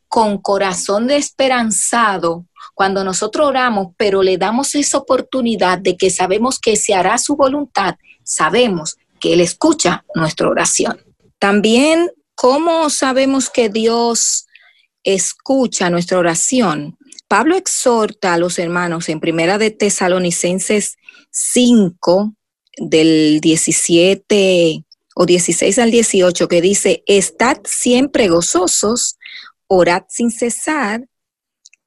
con 0.09 0.39
corazón 0.39 1.09
de 1.09 1.17
esperanzado, 1.17 2.47
cuando 2.81 3.05
nosotros 3.05 3.47
oramos, 3.47 3.89
pero 3.99 4.23
le 4.23 4.39
damos 4.39 4.75
esa 4.75 4.97
oportunidad 4.97 5.79
de 5.79 5.99
que 5.99 6.09
sabemos 6.09 6.59
que 6.59 6.77
se 6.77 6.95
hará 6.95 7.19
su 7.19 7.37
voluntad, 7.37 7.97
sabemos 8.25 8.97
que 9.21 9.35
Él 9.35 9.43
escucha 9.43 10.07
nuestra 10.15 10.49
oración. 10.49 10.99
También, 11.39 12.11
¿cómo 12.35 12.89
sabemos 12.89 13.51
que 13.51 13.69
Dios 13.69 14.47
escucha 15.05 15.91
nuestra 15.91 16.21
oración? 16.21 16.97
Pablo 17.29 17.55
exhorta 17.55 18.33
a 18.33 18.39
los 18.39 18.59
hermanos 18.59 19.11
en 19.11 19.21
Primera 19.21 19.59
de 19.59 19.71
Tesalonicenses 19.71 20.97
5, 21.33 22.33
del 22.79 23.41
17 23.43 24.87
o 25.17 25.27
16 25.27 25.79
al 25.79 25.91
18, 25.91 26.49
que 26.49 26.63
dice, 26.63 27.03
estad 27.05 27.59
siempre 27.65 28.29
gozosos, 28.29 29.19
orad 29.67 30.05
sin 30.09 30.31
cesar, 30.31 31.05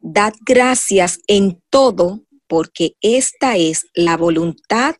Dad 0.05 0.33
gracias 0.45 1.19
en 1.27 1.63
todo, 1.69 2.25
porque 2.47 2.95
esta 2.99 3.55
es 3.55 3.85
la 3.93 4.17
voluntad 4.17 4.95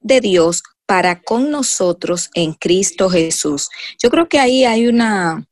de 0.00 0.20
Dios 0.20 0.62
para 0.84 1.22
con 1.22 1.50
nosotros 1.50 2.28
en 2.34 2.52
Cristo 2.52 3.08
Jesús. 3.08 3.70
Yo 3.98 4.10
creo 4.10 4.28
que 4.28 4.38
ahí 4.38 4.66
hay 4.66 4.86
una 4.86 5.46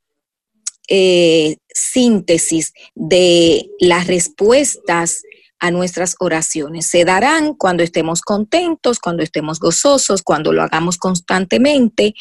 eh, 0.89 1.57
síntesis 1.69 2.75
de 2.95 3.67
las 3.81 4.07
respuestas 4.09 5.23
a 5.59 5.71
nuestras 5.71 6.15
oraciones. 6.21 6.87
Se 6.87 7.07
darán 7.07 7.55
cuando 7.55 7.83
estemos 7.83 8.21
contentos, 8.21 8.99
cuando 8.99 9.23
estemos 9.23 9.59
gozosos, 9.59 10.23
cuando 10.23 10.53
lo 10.53 10.63
hagamos 10.63 10.99
constantemente 10.99 12.13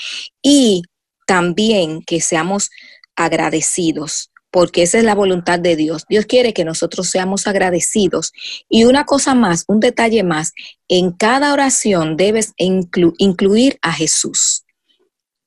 y 0.42 0.84
también 1.28 2.02
que 2.02 2.22
seamos 2.22 2.70
agradecidos 3.18 4.31
porque 4.52 4.84
esa 4.84 4.98
es 4.98 5.06
la 5.06 5.16
voluntad 5.16 5.60
de 5.60 5.76
Dios. 5.76 6.06
Dios 6.10 6.26
quiere 6.26 6.54
que 6.54 6.66
nosotros 6.66 7.10
seamos 7.10 7.48
agradecidos. 7.48 8.34
Y 8.70 8.84
una 8.84 9.06
cosa 9.06 9.34
más, 9.34 9.64
un 9.68 9.80
detalle 9.80 10.24
más, 10.24 10.54
en 10.90 11.12
cada 11.12 11.54
oración 11.54 12.18
debes 12.18 12.54
incluir 12.58 13.80
a 13.82 13.94
Jesús. 13.94 14.66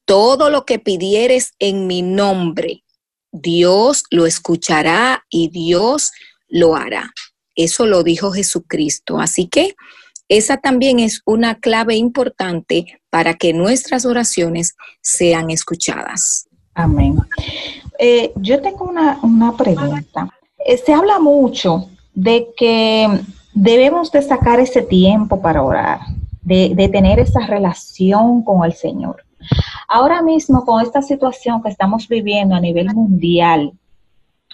Todo 0.07 0.51
lo 0.51 0.65
que 0.65 0.79
pidieres 0.79 1.53
en 1.59 1.87
mi 1.87 2.03
nombre, 2.03 2.83
Dios 3.31 4.05
lo 4.11 4.27
escuchará 4.27 5.25
y 5.29 5.51
Dios 5.51 6.11
lo 6.49 6.75
hará. 6.75 7.13
Eso 7.55 7.87
lo 7.87 8.03
dijo 8.03 8.33
Jesucristo. 8.33 9.21
Así 9.21 9.49
que 9.49 9.77
esa 10.29 10.57
también 10.57 10.99
es 10.99 11.21
una 11.27 11.61
clave 11.61 11.97
importante 11.97 13.01
para 13.11 13.35
que 13.35 13.53
nuestras 13.53 14.07
oraciones 14.07 14.75
sean 15.03 15.51
escuchadas. 15.51 16.49
Amén. 16.75 17.19
Eh, 17.99 18.33
yo 18.37 18.61
tengo 18.61 18.85
una, 18.85 19.57
pregunta. 19.57 20.29
Eh, 20.59 20.77
se 20.77 20.93
habla 20.93 21.19
mucho 21.19 21.89
de 22.15 22.49
que 22.57 23.09
debemos 23.53 24.11
de 24.11 24.23
sacar 24.23 24.59
ese 24.61 24.83
tiempo 24.83 25.41
para 25.41 25.63
orar, 25.63 26.01
de, 26.43 26.75
de 26.75 26.89
tener 26.89 27.21
esa 27.21 27.47
relación 27.47 28.43
con 28.43 28.65
el 28.65 28.73
Señor. 28.73 29.25
Ahora 29.89 30.23
mismo, 30.23 30.65
con 30.65 30.83
esta 30.83 31.03
situación 31.03 31.63
que 31.63 31.69
estamos 31.69 32.09
viviendo 32.09 32.55
a 32.55 32.61
nivel 32.61 32.93
mundial, 32.95 33.73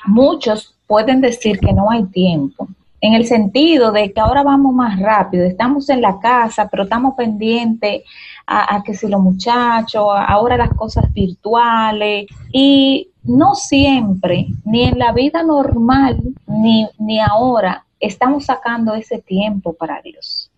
muchos 0.05 0.75
pueden 0.87 1.21
decir 1.21 1.59
que 1.61 1.73
no 1.73 1.91
hay 1.91 2.05
tiempo, 2.07 2.69
en 3.01 3.15
el 3.15 3.27
sentido 3.27 3.93
de 3.93 4.13
que 4.13 4.21
ahora 4.21 4.43
vamos 4.43 4.75
más 4.75 4.99
rápido, 5.01 5.45
estamos 5.45 5.89
en 5.89 6.03
la 6.03 6.19
casa, 6.19 6.69
pero 6.69 6.83
estamos 6.83 7.15
pendientes 7.15 8.03
a, 8.47 8.83
que 8.85 8.95
si 8.95 9.07
los 9.07 9.21
muchachos, 9.21 10.05
ahora 10.05 10.57
las 10.57 10.75
cosas 10.75 11.13
virtuales, 11.13 12.27
y 12.53 13.11
no 13.23 13.55
siempre, 13.55 14.49
ni 14.65 14.85
en 14.85 14.99
la 14.99 15.13
vida 15.13 15.43
normal, 15.43 16.21
ni, 16.47 16.89
ni 16.99 17.21
ahora, 17.21 17.87
estamos 18.01 18.47
sacando 18.47 18.95
ese 18.95 19.19
tiempo 19.19 19.73
para 19.73 20.03
Dios. 20.03 20.51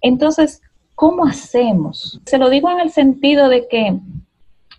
Entonces, 0.00 0.62
¿cómo 0.94 1.26
hacemos? 1.26 2.20
Se 2.26 2.38
lo 2.38 2.48
digo 2.48 2.70
en 2.70 2.80
el 2.80 2.90
sentido 2.90 3.48
de 3.48 3.68
que 3.68 3.98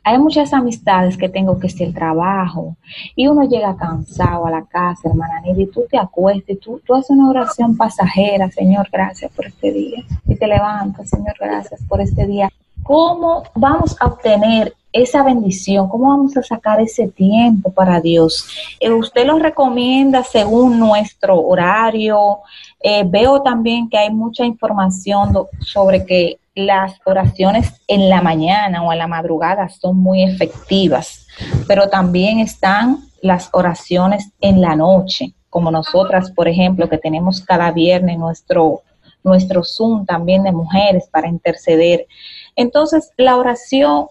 hay 0.08 0.17
muchas 0.20 0.54
amistades 0.54 1.17
que 1.17 1.28
tengo 1.28 1.60
que 1.60 1.67
es 1.67 1.82
el 1.82 1.93
trabajo 1.93 2.78
y 3.13 3.28
uno 3.28 3.43
llega 3.43 3.76
cansado 3.76 4.46
a 4.46 4.52
la 4.52 4.63
casa, 4.63 5.10
hermana 5.10 5.41
Nidia, 5.41 5.65
y 5.65 5.67
tú 5.67 5.84
te 5.91 5.98
acuestas 5.98 6.52
y 6.52 6.56
tú, 6.56 6.80
tú 6.86 6.96
haces 6.96 7.10
una 7.10 7.30
oración 7.30 7.76
pasajera, 7.76 8.50
Señor, 8.50 8.88
gracias 8.89 9.30
por 9.34 9.48
este 9.48 9.70
día. 9.70 10.06
Y 10.26 10.36
te 10.36 10.48
levantas, 10.48 11.10
Señor, 11.10 11.36
gracias 11.38 11.82
por 11.89 12.00
este 12.00 12.26
día. 12.26 12.50
¿Cómo 12.84 13.43
vamos 13.54 13.98
a 14.00 14.06
obtener 14.06 14.74
esa 14.93 15.24
bendición? 15.24 15.89
¿Cómo 15.89 16.08
vamos 16.08 16.38
a 16.38 16.41
sacar 16.41 16.80
ese 16.80 17.10
tiempo 17.10 17.70
para 17.74 18.00
Dios? 18.00 18.48
Eh, 18.80 18.89
¿Usted 18.89 19.26
lo 19.26 19.39
recomienda 19.39 20.24
según 20.24 20.80
nuestro 20.80 21.38
horario? 21.38 22.38
Eh, 22.80 23.04
veo 23.06 23.41
también 23.41 23.89
que 23.89 23.98
hay 23.98 24.13
mucha 24.13 24.46
información 24.46 25.34
sobre 25.60 26.06
que 26.06 26.38
las 26.58 27.00
oraciones 27.06 27.82
en 27.88 28.10
la 28.10 28.22
mañana 28.22 28.84
o 28.84 28.91
en 28.91 28.98
la 28.98 29.08
madrugada 29.08 29.70
son 29.70 29.98
muy 29.98 30.24
efectivas, 30.24 31.28
pero 31.67 31.88
también 31.88 32.39
están 32.39 32.98
las 33.22 33.50
oraciones 33.54 34.32
en 34.41 34.60
la 34.60 34.76
noche, 34.76 35.34
como 35.50 35.70
nosotras, 35.70 36.32
por 36.32 36.48
ejemplo, 36.48 36.89
que 36.89 36.98
tenemos 36.98 37.41
cada 37.41 37.72
viernes 37.72 38.17
nuestro, 38.17 38.82
nuestro 39.24 39.63
Zoom 39.63 40.06
también 40.06 40.43
de 40.43 40.52
mujeres 40.52 41.08
para 41.12 41.28
interceder. 41.28 42.08
Entonces, 42.56 43.12
la 43.17 43.38
oración 43.38 44.08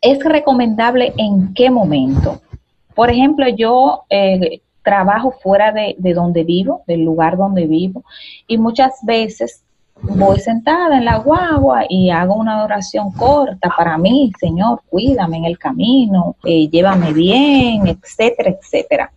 es 0.00 0.18
recomendable 0.24 1.14
en 1.16 1.54
qué 1.54 1.70
momento. 1.70 2.42
Por 2.94 3.10
ejemplo, 3.10 3.46
yo 3.48 4.04
eh, 4.10 4.62
trabajo 4.82 5.32
fuera 5.42 5.70
de, 5.70 5.94
de 5.98 6.12
donde 6.12 6.42
vivo, 6.42 6.82
del 6.88 7.02
lugar 7.02 7.36
donde 7.36 7.66
vivo, 7.66 8.04
y 8.48 8.58
muchas 8.58 8.94
veces 9.04 9.62
voy 10.02 10.38
sentada 10.40 10.98
en 10.98 11.04
la 11.04 11.18
guagua 11.18 11.84
y 11.88 12.10
hago 12.10 12.34
una 12.34 12.64
oración 12.64 13.10
corta 13.12 13.70
para 13.76 13.96
mí, 13.98 14.32
Señor, 14.38 14.82
cuídame 14.88 15.38
en 15.38 15.44
el 15.46 15.58
camino, 15.58 16.36
eh, 16.44 16.68
llévame 16.68 17.12
bien, 17.12 17.86
etcétera, 17.86 18.50
etcétera. 18.50 19.12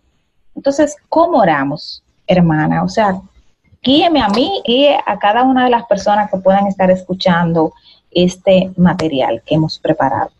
Entonces, 0.54 0.96
¿cómo 1.08 1.38
oramos, 1.38 2.02
hermana? 2.26 2.82
O 2.82 2.88
sea, 2.88 3.20
guíeme 3.82 4.20
a 4.20 4.28
mí 4.28 4.62
y 4.64 4.86
a 4.86 5.18
cada 5.18 5.42
una 5.42 5.64
de 5.64 5.70
las 5.70 5.84
personas 5.86 6.30
que 6.30 6.38
puedan 6.38 6.66
estar 6.66 6.90
escuchando 6.90 7.72
este 8.10 8.70
material 8.76 9.42
que 9.46 9.54
hemos 9.54 9.78
preparado. 9.78 10.30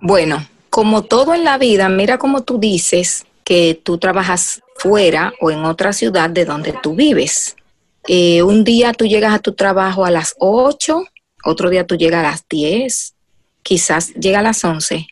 Bueno, 0.00 0.38
como 0.70 1.02
todo 1.02 1.34
en 1.34 1.44
la 1.44 1.58
vida, 1.58 1.88
mira 1.88 2.18
como 2.18 2.42
tú 2.42 2.58
dices 2.58 3.26
que 3.44 3.80
tú 3.82 3.98
trabajas 3.98 4.62
fuera 4.76 5.32
o 5.40 5.50
en 5.50 5.64
otra 5.64 5.92
ciudad 5.92 6.30
de 6.30 6.44
donde 6.44 6.72
tú 6.72 6.94
vives. 6.94 7.56
Eh, 8.08 8.42
un 8.42 8.64
día 8.64 8.92
tú 8.92 9.06
llegas 9.06 9.34
a 9.34 9.38
tu 9.38 9.54
trabajo 9.54 10.04
a 10.04 10.10
las 10.10 10.34
8, 10.38 11.04
otro 11.44 11.70
día 11.70 11.86
tú 11.86 11.96
llegas 11.96 12.20
a 12.20 12.30
las 12.30 12.48
10, 12.48 13.14
quizás 13.62 14.14
llega 14.14 14.40
a 14.40 14.42
las 14.42 14.64
11, 14.64 15.06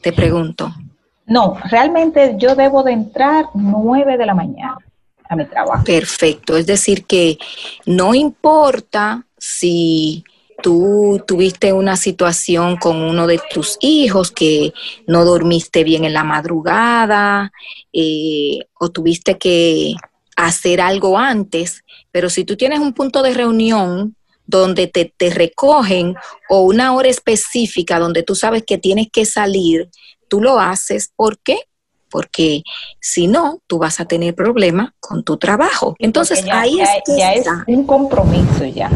te 0.00 0.12
pregunto. 0.12 0.72
No, 1.26 1.56
realmente 1.70 2.34
yo 2.38 2.54
debo 2.54 2.82
de 2.82 2.92
entrar 2.92 3.46
9 3.54 4.16
de 4.16 4.26
la 4.26 4.34
mañana 4.34 4.78
a 5.28 5.36
mi 5.36 5.44
trabajo. 5.46 5.84
Perfecto, 5.84 6.56
es 6.56 6.66
decir 6.66 7.04
que 7.04 7.38
no 7.86 8.14
importa 8.14 9.26
si 9.38 10.24
tú 10.62 11.22
tuviste 11.26 11.72
una 11.72 11.96
situación 11.96 12.76
con 12.76 12.96
uno 13.02 13.26
de 13.26 13.40
tus 13.52 13.76
hijos 13.80 14.30
que 14.30 14.72
no 15.06 15.24
dormiste 15.24 15.84
bien 15.84 16.04
en 16.04 16.14
la 16.14 16.24
madrugada 16.24 17.52
eh, 17.92 18.60
o 18.78 18.90
tuviste 18.90 19.38
que 19.38 19.94
hacer 20.36 20.80
algo 20.80 21.18
antes, 21.18 21.84
pero 22.10 22.30
si 22.30 22.44
tú 22.44 22.56
tienes 22.56 22.80
un 22.80 22.92
punto 22.92 23.22
de 23.22 23.34
reunión 23.34 24.16
donde 24.46 24.86
te, 24.86 25.12
te, 25.16 25.30
recogen 25.30 26.14
o 26.48 26.62
una 26.62 26.94
hora 26.94 27.08
específica 27.08 27.98
donde 27.98 28.22
tú 28.22 28.34
sabes 28.34 28.64
que 28.66 28.76
tienes 28.76 29.08
que 29.10 29.24
salir, 29.24 29.88
tú 30.28 30.40
lo 30.40 30.58
haces. 30.58 31.12
¿Por 31.14 31.38
qué? 31.38 31.58
Porque 32.10 32.62
si 33.00 33.26
no, 33.26 33.60
tú 33.66 33.78
vas 33.78 34.00
a 34.00 34.04
tener 34.04 34.34
problemas 34.34 34.90
con 35.00 35.24
tu 35.24 35.38
trabajo. 35.38 35.94
Entonces 35.98 36.44
ahí 36.50 36.80
es 36.80 36.88
que 37.06 37.38
es 37.38 37.46
un 37.66 37.86
compromiso 37.86 38.66
ya. 38.66 38.90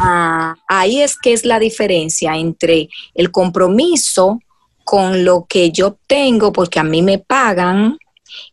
Ah, 0.00 0.54
ahí 0.68 1.00
es 1.00 1.16
que 1.16 1.32
es 1.32 1.44
la 1.44 1.58
diferencia 1.58 2.36
entre 2.36 2.88
el 3.14 3.30
compromiso 3.32 4.38
con 4.84 5.24
lo 5.24 5.46
que 5.48 5.70
yo 5.70 5.96
tengo 6.06 6.52
porque 6.52 6.80
a 6.80 6.84
mí 6.84 7.02
me 7.02 7.18
pagan 7.18 7.98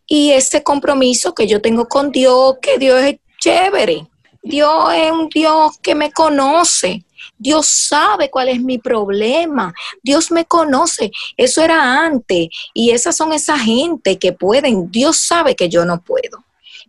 y 0.07 0.31
ese 0.31 0.63
compromiso 0.63 1.35
que 1.35 1.47
yo 1.47 1.61
tengo 1.61 1.87
con 1.87 2.11
Dios, 2.11 2.55
que 2.61 2.77
Dios 2.77 3.01
es 3.03 3.17
chévere. 3.39 4.07
Dios 4.41 4.93
es 4.95 5.11
un 5.11 5.27
Dios 5.27 5.77
que 5.79 5.93
me 5.93 6.11
conoce. 6.11 7.03
Dios 7.37 7.67
sabe 7.67 8.29
cuál 8.29 8.47
es 8.47 8.61
mi 8.61 8.77
problema. 8.77 9.73
Dios 10.01 10.31
me 10.31 10.45
conoce. 10.45 11.11
Eso 11.35 11.61
era 11.61 12.05
antes. 12.05 12.47
Y 12.73 12.91
esas 12.91 13.17
son 13.17 13.33
esa 13.33 13.59
gente 13.59 14.17
que 14.17 14.31
pueden. 14.31 14.89
Dios 14.89 15.17
sabe 15.17 15.55
que 15.55 15.67
yo 15.67 15.83
no 15.83 16.01
puedo. 16.01 16.45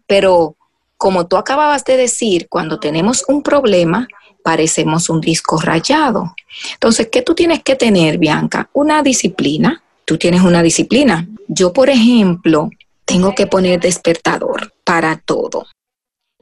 Pero 0.07 0.55
como 0.97 1.27
tú 1.27 1.37
acababas 1.37 1.85
de 1.85 1.97
decir, 1.97 2.49
cuando 2.49 2.79
tenemos 2.79 3.25
un 3.27 3.43
problema, 3.43 4.07
parecemos 4.45 5.11
un 5.11 5.21
disco 5.21 5.61
rayado. 5.61 6.35
Entonces, 6.75 7.09
¿qué 7.11 7.23
tú 7.23 7.35
tienes 7.35 7.63
que 7.65 7.75
tener, 7.75 8.19
Bianca? 8.19 8.71
Una 8.73 9.03
disciplina. 9.03 9.83
Tú 10.05 10.17
tienes 10.17 10.43
una 10.43 10.63
disciplina. 10.63 11.29
Yo, 11.49 11.73
por 11.73 11.91
ejemplo, 11.91 12.71
tengo 13.09 13.35
que 13.35 13.47
poner 13.47 13.81
despertador 13.81 14.75
para 14.85 15.17
todo. 15.17 15.67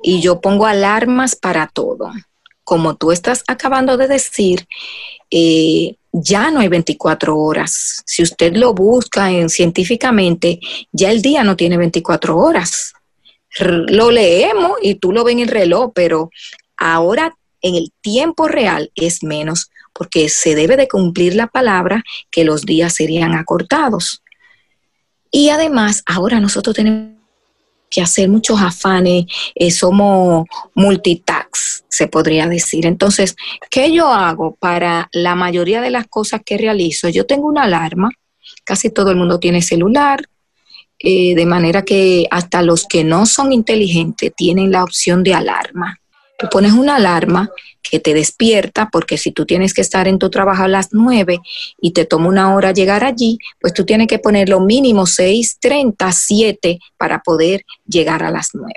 Y 0.03 0.21
yo 0.21 0.41
pongo 0.41 0.67
alarmas 0.67 1.37
para 1.37 1.69
todo. 1.69 2.11
Como 2.65 2.97
tú 2.97 3.13
estás 3.13 3.45
acabando 3.47 3.97
de 3.97 4.09
decir, 4.09 4.67
eh, 5.31 5.95
ya 6.13 6.51
no 6.51 6.59
hay 6.59 6.69
24 6.69 7.39
horas. 7.39 8.03
Si 8.05 8.21
usted 8.21 8.57
lo 8.57 8.75
busca 8.75 9.31
en, 9.31 9.49
científicamente, 9.49 10.59
ya 10.91 11.13
el 11.13 11.23
día 11.23 11.45
no 11.45 11.57
tiene 11.57 11.77
24 11.77 12.37
horas. 12.37 12.93
lo 13.61 14.11
leemos 14.11 14.73
y 14.83 14.97
tú 14.97 15.13
lo 15.13 15.23
ves 15.23 15.35
en 15.35 15.39
el 15.39 15.49
reloj, 15.49 15.93
pero 15.95 16.31
ahora 16.77 17.37
en 17.63 17.77
el 17.77 17.93
tiempo 18.01 18.49
real 18.49 18.91
es 18.97 19.23
menos 19.23 19.71
porque 19.95 20.29
se 20.29 20.55
debe 20.55 20.77
de 20.77 20.89
cumplir 20.89 21.35
la 21.37 21.47
palabra 21.47 22.03
que 22.31 22.45
los 22.45 22.63
días 22.63 22.95
serían 22.95 23.35
acortados. 23.35 24.23
Y 25.31 25.51
además, 25.51 26.03
ahora 26.07 26.41
nosotros 26.41 26.75
tenemos 26.75 27.17
que 27.91 28.03
hacer 28.03 28.29
muchos 28.29 28.61
afanes, 28.61 29.27
eh, 29.55 29.71
somos 29.71 30.47
multitax, 30.75 31.85
se 31.89 32.09
podría 32.09 32.47
decir. 32.47 32.87
Entonces, 32.87 33.37
¿qué 33.71 33.93
yo 33.93 34.09
hago 34.09 34.57
para 34.57 35.09
la 35.12 35.35
mayoría 35.35 35.81
de 35.81 35.91
las 35.91 36.07
cosas 36.07 36.41
que 36.45 36.59
realizo? 36.59 37.09
Yo 37.09 37.27
tengo 37.27 37.47
una 37.47 37.65
alarma, 37.65 38.11
casi 38.65 38.91
todo 38.91 39.11
el 39.11 39.17
mundo 39.17 39.39
tiene 39.39 39.62
celular, 39.62 40.29
eh, 40.99 41.35
de 41.35 41.47
manera 41.47 41.83
que 41.83 42.27
hasta 42.31 42.62
los 42.62 42.87
que 42.87 43.05
no 43.05 43.27
son 43.27 43.53
inteligentes 43.53 44.33
tienen 44.35 44.73
la 44.73 44.83
opción 44.83 45.23
de 45.23 45.35
alarma. 45.35 46.01
Tú 46.38 46.49
pones 46.51 46.72
una 46.72 46.96
alarma 46.96 47.51
que 47.83 48.01
te 48.01 48.14
despierta, 48.14 48.88
porque 48.90 49.16
si 49.16 49.33
tú 49.33 49.46
tienes 49.46 49.72
que 49.72 49.81
estar 49.81 50.09
en 50.09 50.18
tu 50.18 50.29
trabajo 50.29 50.64
a 50.64 50.68
las 50.68 50.88
9 50.92 51.38
y 51.81 51.92
te 51.92 52.05
toma 52.05 52.29
una 52.29 52.55
hora 52.55 52.72
llegar 52.72 53.05
allí, 53.05 53.38
pues 53.61 53.72
tú 53.72 53.85
tienes 53.85 54.09
que 54.09 54.18
poner 54.18 54.49
lo 54.49 54.61
mínimo 54.61 55.03
6.30, 55.03 56.12
7 56.12 56.79
para 56.96 57.20
poder 57.20 57.64
llegar 57.87 58.22
a 58.22 58.31
las 58.31 58.51
9. 58.55 58.72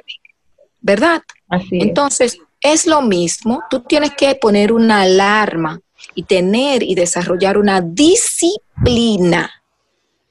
¿Verdad? 0.82 1.22
Así 1.50 1.80
Entonces, 1.82 2.38
es 2.62 2.86
lo 2.86 3.02
mismo, 3.02 3.64
tú 3.70 3.82
tienes 3.82 4.12
que 4.12 4.36
poner 4.36 4.72
una 4.72 5.02
alarma 5.02 5.82
y 6.16 6.24
tener 6.24 6.84
y 6.84 6.96
desarrollar 6.96 7.58
una 7.58 7.82
disciplina 7.82 9.59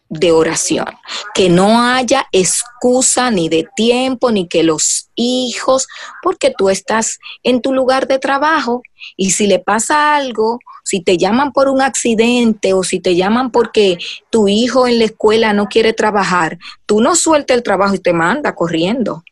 de 0.09 0.33
oración, 0.33 0.87
que 1.35 1.51
no 1.51 1.83
haya 1.83 2.27
excusa 2.33 3.31
ni 3.31 3.49
de 3.49 3.69
tiempo, 3.77 4.31
ni 4.31 4.49
que 4.49 4.63
los 4.63 5.11
hijos, 5.15 5.87
porque 6.23 6.53
tú 6.57 6.71
estás 6.71 7.19
en 7.43 7.61
tu 7.61 7.73
lugar 7.73 8.07
de 8.07 8.19
trabajo 8.19 8.83
y 9.17 9.33
si 9.33 9.47
le 9.47 9.59
pasa 9.59 10.17
algo, 10.17 10.59
si 10.85 11.03
te 11.03 11.19
llaman 11.19 11.53
por 11.53 11.69
un 11.69 11.83
accidente 11.83 12.73
o 12.73 12.83
si 12.83 13.01
te 13.01 13.15
llaman 13.17 13.51
porque 13.51 13.99
tu 14.31 14.49
hijo 14.49 14.87
en 14.87 14.99
la 14.99 15.05
escuela 15.05 15.53
no 15.53 15.67
quiere 15.67 15.93
trabajar, 15.93 16.59
tú 16.87 17.01
no 17.01 17.15
sueltes 17.15 17.57
el 17.57 17.63
trabajo 17.63 17.95
y 17.95 17.99
te 17.99 18.13
manda 18.13 18.55
corriendo. 18.55 19.23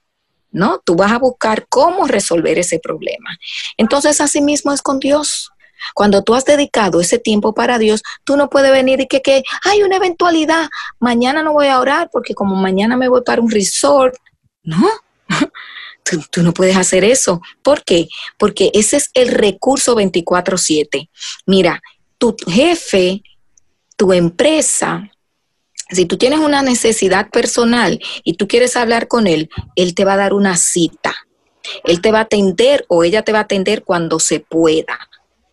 ¿No? 0.52 0.80
Tú 0.82 0.94
vas 0.94 1.12
a 1.12 1.18
buscar 1.18 1.66
cómo 1.68 2.06
resolver 2.06 2.58
ese 2.58 2.78
problema. 2.78 3.36
Entonces, 3.76 4.22
así 4.22 4.40
mismo 4.40 4.72
es 4.72 4.80
con 4.80 5.00
Dios. 5.00 5.50
Cuando 5.94 6.22
tú 6.22 6.34
has 6.34 6.44
dedicado 6.44 7.00
ese 7.00 7.18
tiempo 7.18 7.54
para 7.54 7.78
Dios, 7.78 8.02
tú 8.24 8.36
no 8.36 8.48
puedes 8.48 8.72
venir 8.72 9.00
y 9.00 9.06
que, 9.06 9.22
que 9.22 9.42
hay 9.64 9.82
una 9.82 9.96
eventualidad, 9.96 10.68
mañana 10.98 11.42
no 11.42 11.52
voy 11.52 11.68
a 11.68 11.80
orar 11.80 12.10
porque 12.12 12.34
como 12.34 12.56
mañana 12.56 12.96
me 12.96 13.08
voy 13.08 13.22
para 13.22 13.40
un 13.40 13.50
resort. 13.50 14.14
No, 14.62 14.88
tú, 16.02 16.22
tú 16.30 16.42
no 16.42 16.52
puedes 16.52 16.76
hacer 16.76 17.04
eso. 17.04 17.40
¿Por 17.62 17.84
qué? 17.84 18.08
Porque 18.38 18.70
ese 18.74 18.96
es 18.96 19.10
el 19.14 19.28
recurso 19.28 19.94
24/7. 19.96 21.08
Mira, 21.46 21.80
tu 22.18 22.36
jefe, 22.46 23.22
tu 23.96 24.12
empresa, 24.12 25.10
si 25.90 26.06
tú 26.06 26.16
tienes 26.16 26.40
una 26.40 26.62
necesidad 26.62 27.30
personal 27.30 28.00
y 28.24 28.34
tú 28.34 28.48
quieres 28.48 28.76
hablar 28.76 29.06
con 29.08 29.26
él, 29.26 29.48
él 29.76 29.94
te 29.94 30.04
va 30.04 30.14
a 30.14 30.18
dar 30.18 30.32
una 30.32 30.56
cita. 30.56 31.14
Él 31.84 32.00
te 32.00 32.10
va 32.12 32.18
a 32.18 32.22
atender 32.22 32.84
o 32.88 33.04
ella 33.04 33.22
te 33.22 33.32
va 33.32 33.38
a 33.38 33.42
atender 33.42 33.84
cuando 33.84 34.18
se 34.18 34.40
pueda. 34.40 34.98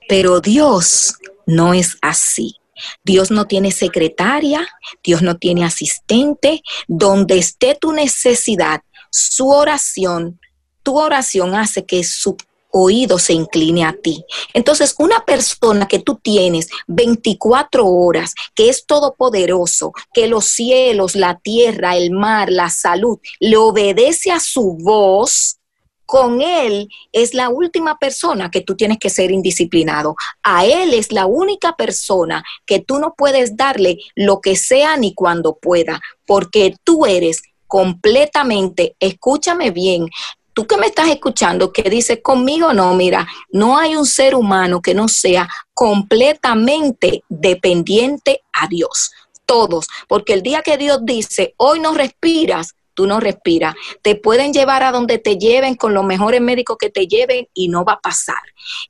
Pero 0.07 0.41
Dios 0.41 1.15
no 1.45 1.73
es 1.73 1.97
así. 2.01 2.57
Dios 3.03 3.31
no 3.31 3.45
tiene 3.45 3.71
secretaria, 3.71 4.67
Dios 5.03 5.21
no 5.21 5.37
tiene 5.37 5.65
asistente. 5.65 6.61
Donde 6.87 7.37
esté 7.37 7.75
tu 7.75 7.91
necesidad, 7.91 8.81
su 9.09 9.49
oración, 9.49 10.39
tu 10.81 10.97
oración 10.97 11.55
hace 11.55 11.85
que 11.85 12.03
su 12.03 12.35
oído 12.73 13.19
se 13.19 13.33
incline 13.33 13.85
a 13.85 13.93
ti. 13.93 14.25
Entonces, 14.53 14.95
una 14.97 15.23
persona 15.25 15.87
que 15.87 15.99
tú 15.99 16.19
tienes 16.21 16.69
24 16.87 17.85
horas, 17.85 18.33
que 18.55 18.67
es 18.67 18.85
todopoderoso, 18.85 19.93
que 20.11 20.27
los 20.27 20.45
cielos, 20.45 21.15
la 21.15 21.39
tierra, 21.39 21.95
el 21.95 22.09
mar, 22.11 22.51
la 22.51 22.71
salud, 22.71 23.19
le 23.39 23.57
obedece 23.57 24.31
a 24.31 24.39
su 24.39 24.75
voz, 24.81 25.59
con 26.05 26.41
Él 26.41 26.89
es 27.11 27.33
la 27.33 27.49
última 27.49 27.97
persona 27.97 28.51
que 28.51 28.61
tú 28.61 28.75
tienes 28.75 28.97
que 28.99 29.09
ser 29.09 29.31
indisciplinado. 29.31 30.15
A 30.43 30.65
Él 30.65 30.93
es 30.93 31.11
la 31.11 31.25
única 31.25 31.75
persona 31.75 32.43
que 32.65 32.79
tú 32.79 32.99
no 32.99 33.13
puedes 33.17 33.55
darle 33.55 33.99
lo 34.15 34.41
que 34.41 34.55
sea 34.55 34.97
ni 34.97 35.13
cuando 35.13 35.57
pueda, 35.57 36.01
porque 36.25 36.75
tú 36.83 37.05
eres 37.05 37.41
completamente, 37.67 38.95
escúchame 38.99 39.71
bien, 39.71 40.07
tú 40.53 40.67
que 40.67 40.77
me 40.77 40.87
estás 40.87 41.09
escuchando, 41.09 41.73
que 41.73 41.89
dices 41.89 42.19
conmigo 42.21 42.73
no, 42.73 42.93
mira, 42.93 43.27
no 43.51 43.77
hay 43.77 43.95
un 43.95 44.05
ser 44.05 44.35
humano 44.35 44.81
que 44.81 44.93
no 44.93 45.07
sea 45.07 45.49
completamente 45.73 47.23
dependiente 47.29 48.41
a 48.53 48.67
Dios. 48.67 49.11
Todos, 49.45 49.87
porque 50.07 50.33
el 50.33 50.41
día 50.41 50.61
que 50.61 50.77
Dios 50.77 50.99
dice, 51.03 51.53
hoy 51.57 51.79
no 51.79 51.93
respiras, 51.93 52.75
tú 52.93 53.07
no 53.07 53.19
respiras. 53.19 53.75
Te 54.01 54.15
pueden 54.15 54.53
llevar 54.53 54.83
a 54.83 54.91
donde 54.91 55.17
te 55.17 55.37
lleven 55.37 55.75
con 55.75 55.93
los 55.93 56.05
mejores 56.05 56.41
médicos 56.41 56.77
que 56.79 56.89
te 56.89 57.07
lleven 57.07 57.47
y 57.53 57.67
no 57.67 57.85
va 57.85 57.93
a 57.93 58.01
pasar. 58.01 58.41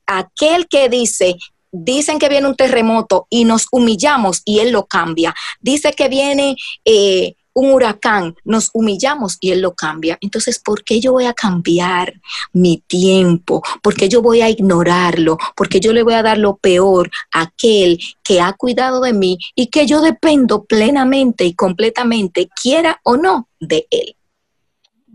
Aquel 0.06 0.68
que 0.68 0.88
dice, 0.88 1.36
dicen 1.72 2.18
que 2.18 2.28
viene 2.28 2.48
un 2.48 2.56
terremoto 2.56 3.26
y 3.30 3.44
nos 3.44 3.66
humillamos 3.72 4.42
y 4.44 4.60
él 4.60 4.70
lo 4.70 4.86
cambia. 4.86 5.34
Dice 5.60 5.92
que 5.92 6.08
viene... 6.08 6.56
Eh, 6.84 7.34
un 7.54 7.70
huracán, 7.70 8.34
nos 8.44 8.70
humillamos 8.74 9.38
y 9.40 9.52
Él 9.52 9.62
lo 9.62 9.74
cambia. 9.74 10.18
Entonces, 10.20 10.58
¿por 10.58 10.84
qué 10.84 11.00
yo 11.00 11.12
voy 11.12 11.26
a 11.26 11.32
cambiar 11.32 12.20
mi 12.52 12.82
tiempo? 12.86 13.62
¿Por 13.82 13.94
qué 13.94 14.08
yo 14.08 14.20
voy 14.20 14.42
a 14.42 14.50
ignorarlo? 14.50 15.38
¿Por 15.56 15.68
qué 15.68 15.80
yo 15.80 15.92
le 15.92 16.02
voy 16.02 16.14
a 16.14 16.22
dar 16.22 16.38
lo 16.38 16.56
peor 16.56 17.10
a 17.32 17.42
aquel 17.42 17.98
que 18.22 18.40
ha 18.40 18.52
cuidado 18.52 19.00
de 19.00 19.12
mí 19.12 19.38
y 19.54 19.68
que 19.68 19.86
yo 19.86 20.00
dependo 20.00 20.64
plenamente 20.64 21.44
y 21.44 21.54
completamente, 21.54 22.48
quiera 22.60 23.00
o 23.04 23.16
no, 23.16 23.48
de 23.60 23.86
Él? 23.90 24.16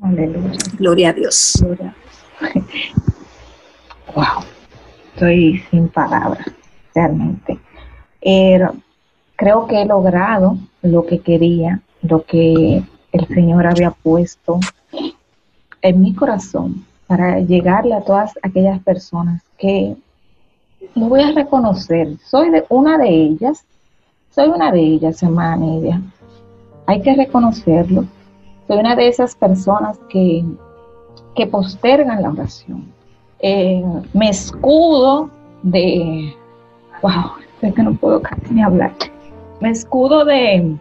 Aleluya. 0.02 0.58
Gloria 0.78 1.10
a 1.10 1.14
Dios. 1.14 1.54
Gloria. 1.60 1.96
Wow, 4.16 4.44
estoy 5.14 5.64
sin 5.70 5.88
palabras, 5.88 6.48
realmente. 6.96 7.60
Eh, 8.22 8.60
creo 9.36 9.68
que 9.68 9.84
he 9.84 9.86
logrado 9.86 10.58
lo 10.82 11.06
que 11.06 11.20
quería 11.20 11.80
lo 12.02 12.24
que 12.24 12.84
el 13.12 13.28
Señor 13.28 13.68
había 13.68 13.92
puesto 13.92 14.60
en 15.82 16.02
mi 16.02 16.14
corazón 16.14 16.86
para 17.08 17.40
llegarle 17.40 17.96
a 17.96 18.02
todas 18.02 18.38
aquellas 18.44 18.80
personas 18.84 19.42
que 19.58 19.96
lo 20.96 21.10
voy 21.10 21.22
a 21.22 21.32
reconocer. 21.32 22.18
Soy 22.24 22.50
de 22.50 22.66
una 22.70 22.98
de 22.98 23.10
ellas, 23.10 23.66
soy 24.32 24.50
una 24.50 24.72
de 24.72 24.80
ellas, 24.80 25.22
hermana 25.24 25.58
media. 25.58 26.02
Hay 26.86 27.02
que 27.02 27.16
reconocerlo. 27.16 28.06
Soy 28.68 28.78
una 28.78 28.96
de 28.96 29.08
esas 29.08 29.36
personas 29.36 30.00
que, 30.10 30.44
que 31.36 31.48
postergan 31.48 32.22
la 32.22 32.30
oración. 32.30 32.86
Eh, 33.40 33.84
me 34.14 34.30
escudo 34.30 35.30
de, 35.64 36.36
wow, 37.02 37.32
sé 37.62 37.74
que 37.74 37.84
no 37.84 37.94
puedo 37.96 38.22
casi 38.22 38.54
ni 38.54 38.62
hablar. 38.62 38.94
Me 39.60 39.72
escudo 39.72 40.26
de, 40.26 40.78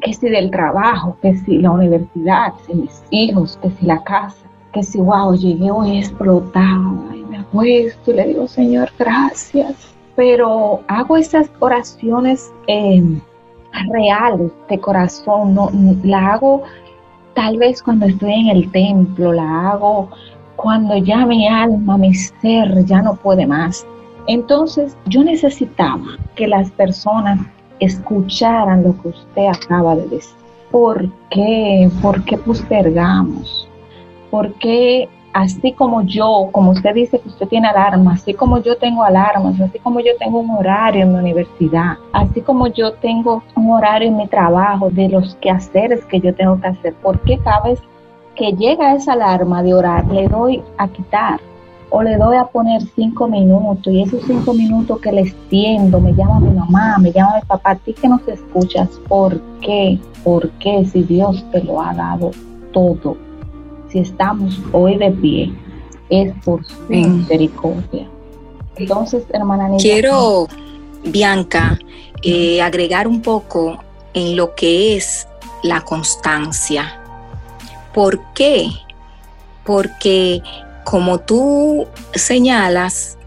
que 0.00 0.12
si 0.12 0.28
del 0.28 0.50
trabajo, 0.50 1.16
que 1.22 1.34
si 1.38 1.58
la 1.58 1.70
universidad, 1.70 2.54
que 2.54 2.72
si 2.72 2.74
mis 2.74 3.02
hijos, 3.10 3.58
que 3.62 3.70
si 3.70 3.86
la 3.86 4.02
casa, 4.04 4.46
que 4.72 4.82
si, 4.82 4.98
wow, 4.98 5.34
llegué 5.34 5.70
hoy 5.70 5.98
explotada 5.98 7.16
y 7.16 7.22
me 7.24 7.38
apuesto 7.38 8.10
y 8.10 8.14
le 8.14 8.26
digo, 8.28 8.46
Señor, 8.46 8.90
gracias. 8.98 9.94
Pero 10.16 10.80
hago 10.88 11.16
esas 11.16 11.50
oraciones 11.60 12.52
em, 12.66 13.20
reales 13.92 14.52
de 14.68 14.78
corazón, 14.78 15.54
no, 15.54 15.70
la 16.02 16.34
hago 16.34 16.62
tal 17.34 17.56
vez 17.56 17.82
cuando 17.82 18.06
estoy 18.06 18.32
en 18.32 18.48
el 18.48 18.70
templo, 18.72 19.32
la 19.32 19.70
hago 19.70 20.10
cuando 20.56 20.96
ya 20.96 21.24
mi 21.24 21.46
alma, 21.46 21.96
mi 21.96 22.12
ser 22.12 22.84
ya 22.84 23.00
no 23.00 23.14
puede 23.14 23.46
más. 23.46 23.86
Entonces 24.26 24.96
yo 25.06 25.22
necesitaba 25.22 26.04
que 26.34 26.48
las 26.48 26.70
personas 26.72 27.38
escucharan 27.80 28.82
lo 28.82 29.00
que 29.00 29.08
usted 29.08 29.46
acaba 29.46 29.96
de 29.96 30.08
decir. 30.08 30.36
¿Por 30.70 31.08
qué? 31.30 31.90
¿Por 32.02 32.24
qué 32.24 32.36
postergamos? 32.36 33.68
¿Por 34.30 34.52
qué 34.54 35.08
así 35.32 35.72
como 35.72 36.02
yo, 36.02 36.48
como 36.52 36.72
usted 36.72 36.94
dice 36.94 37.20
que 37.20 37.28
usted 37.28 37.46
tiene 37.48 37.68
alarmas, 37.68 38.22
así 38.22 38.34
como 38.34 38.58
yo 38.58 38.76
tengo 38.76 39.04
alarmas, 39.04 39.60
así 39.60 39.78
como 39.78 40.00
yo 40.00 40.16
tengo 40.18 40.40
un 40.40 40.50
horario 40.50 41.02
en 41.02 41.12
mi 41.12 41.18
universidad, 41.18 41.96
así 42.12 42.40
como 42.40 42.66
yo 42.68 42.94
tengo 42.94 43.42
un 43.54 43.70
horario 43.70 44.08
en 44.08 44.16
mi 44.16 44.26
trabajo 44.26 44.90
de 44.90 45.08
los 45.08 45.36
quehaceres 45.36 46.04
que 46.06 46.20
yo 46.20 46.34
tengo 46.34 46.60
que 46.60 46.68
hacer, 46.68 46.94
¿por 46.94 47.20
qué 47.20 47.38
cada 47.38 47.60
vez 47.62 47.80
que 48.34 48.52
llega 48.52 48.94
esa 48.94 49.12
alarma 49.12 49.62
de 49.62 49.74
orar 49.74 50.06
le 50.08 50.28
doy 50.28 50.62
a 50.76 50.88
quitar? 50.88 51.40
O 51.90 52.02
le 52.02 52.16
doy 52.16 52.36
a 52.36 52.44
poner 52.44 52.82
cinco 52.94 53.28
minutos 53.28 53.92
y 53.92 54.02
esos 54.02 54.22
cinco 54.26 54.52
minutos 54.52 55.00
que 55.00 55.12
le 55.12 55.22
extiendo, 55.22 56.00
me 56.00 56.12
llama 56.12 56.40
mi 56.40 56.50
mamá, 56.50 56.98
me 56.98 57.12
llama 57.12 57.36
mi 57.36 57.46
papá, 57.46 57.70
a 57.70 57.76
ti 57.76 57.94
que 57.94 58.08
no 58.08 58.18
te 58.18 58.32
escuchas, 58.32 58.88
¿por 59.08 59.40
qué? 59.60 59.98
¿Por 60.22 60.50
qué 60.52 60.84
si 60.92 61.02
Dios 61.02 61.44
te 61.50 61.62
lo 61.62 61.80
ha 61.80 61.94
dado 61.94 62.30
todo? 62.72 63.16
Si 63.88 64.00
estamos 64.00 64.60
hoy 64.72 64.96
de 64.98 65.10
pie, 65.12 65.52
es 66.10 66.32
por 66.44 66.64
su 66.64 66.82
misericordia. 66.88 68.06
Entonces, 68.76 69.24
hermana 69.32 69.76
Quiero, 69.78 70.46
Bianca, 71.04 71.78
eh, 72.22 72.60
agregar 72.60 73.08
un 73.08 73.22
poco 73.22 73.78
en 74.14 74.36
lo 74.36 74.54
que 74.54 74.96
es 74.96 75.26
la 75.62 75.80
constancia. 75.80 77.00
¿Por 77.94 78.20
qué? 78.34 78.68
Porque 79.64 80.42
como 80.90 81.20
tú 81.20 81.86
señalas, 82.14 83.18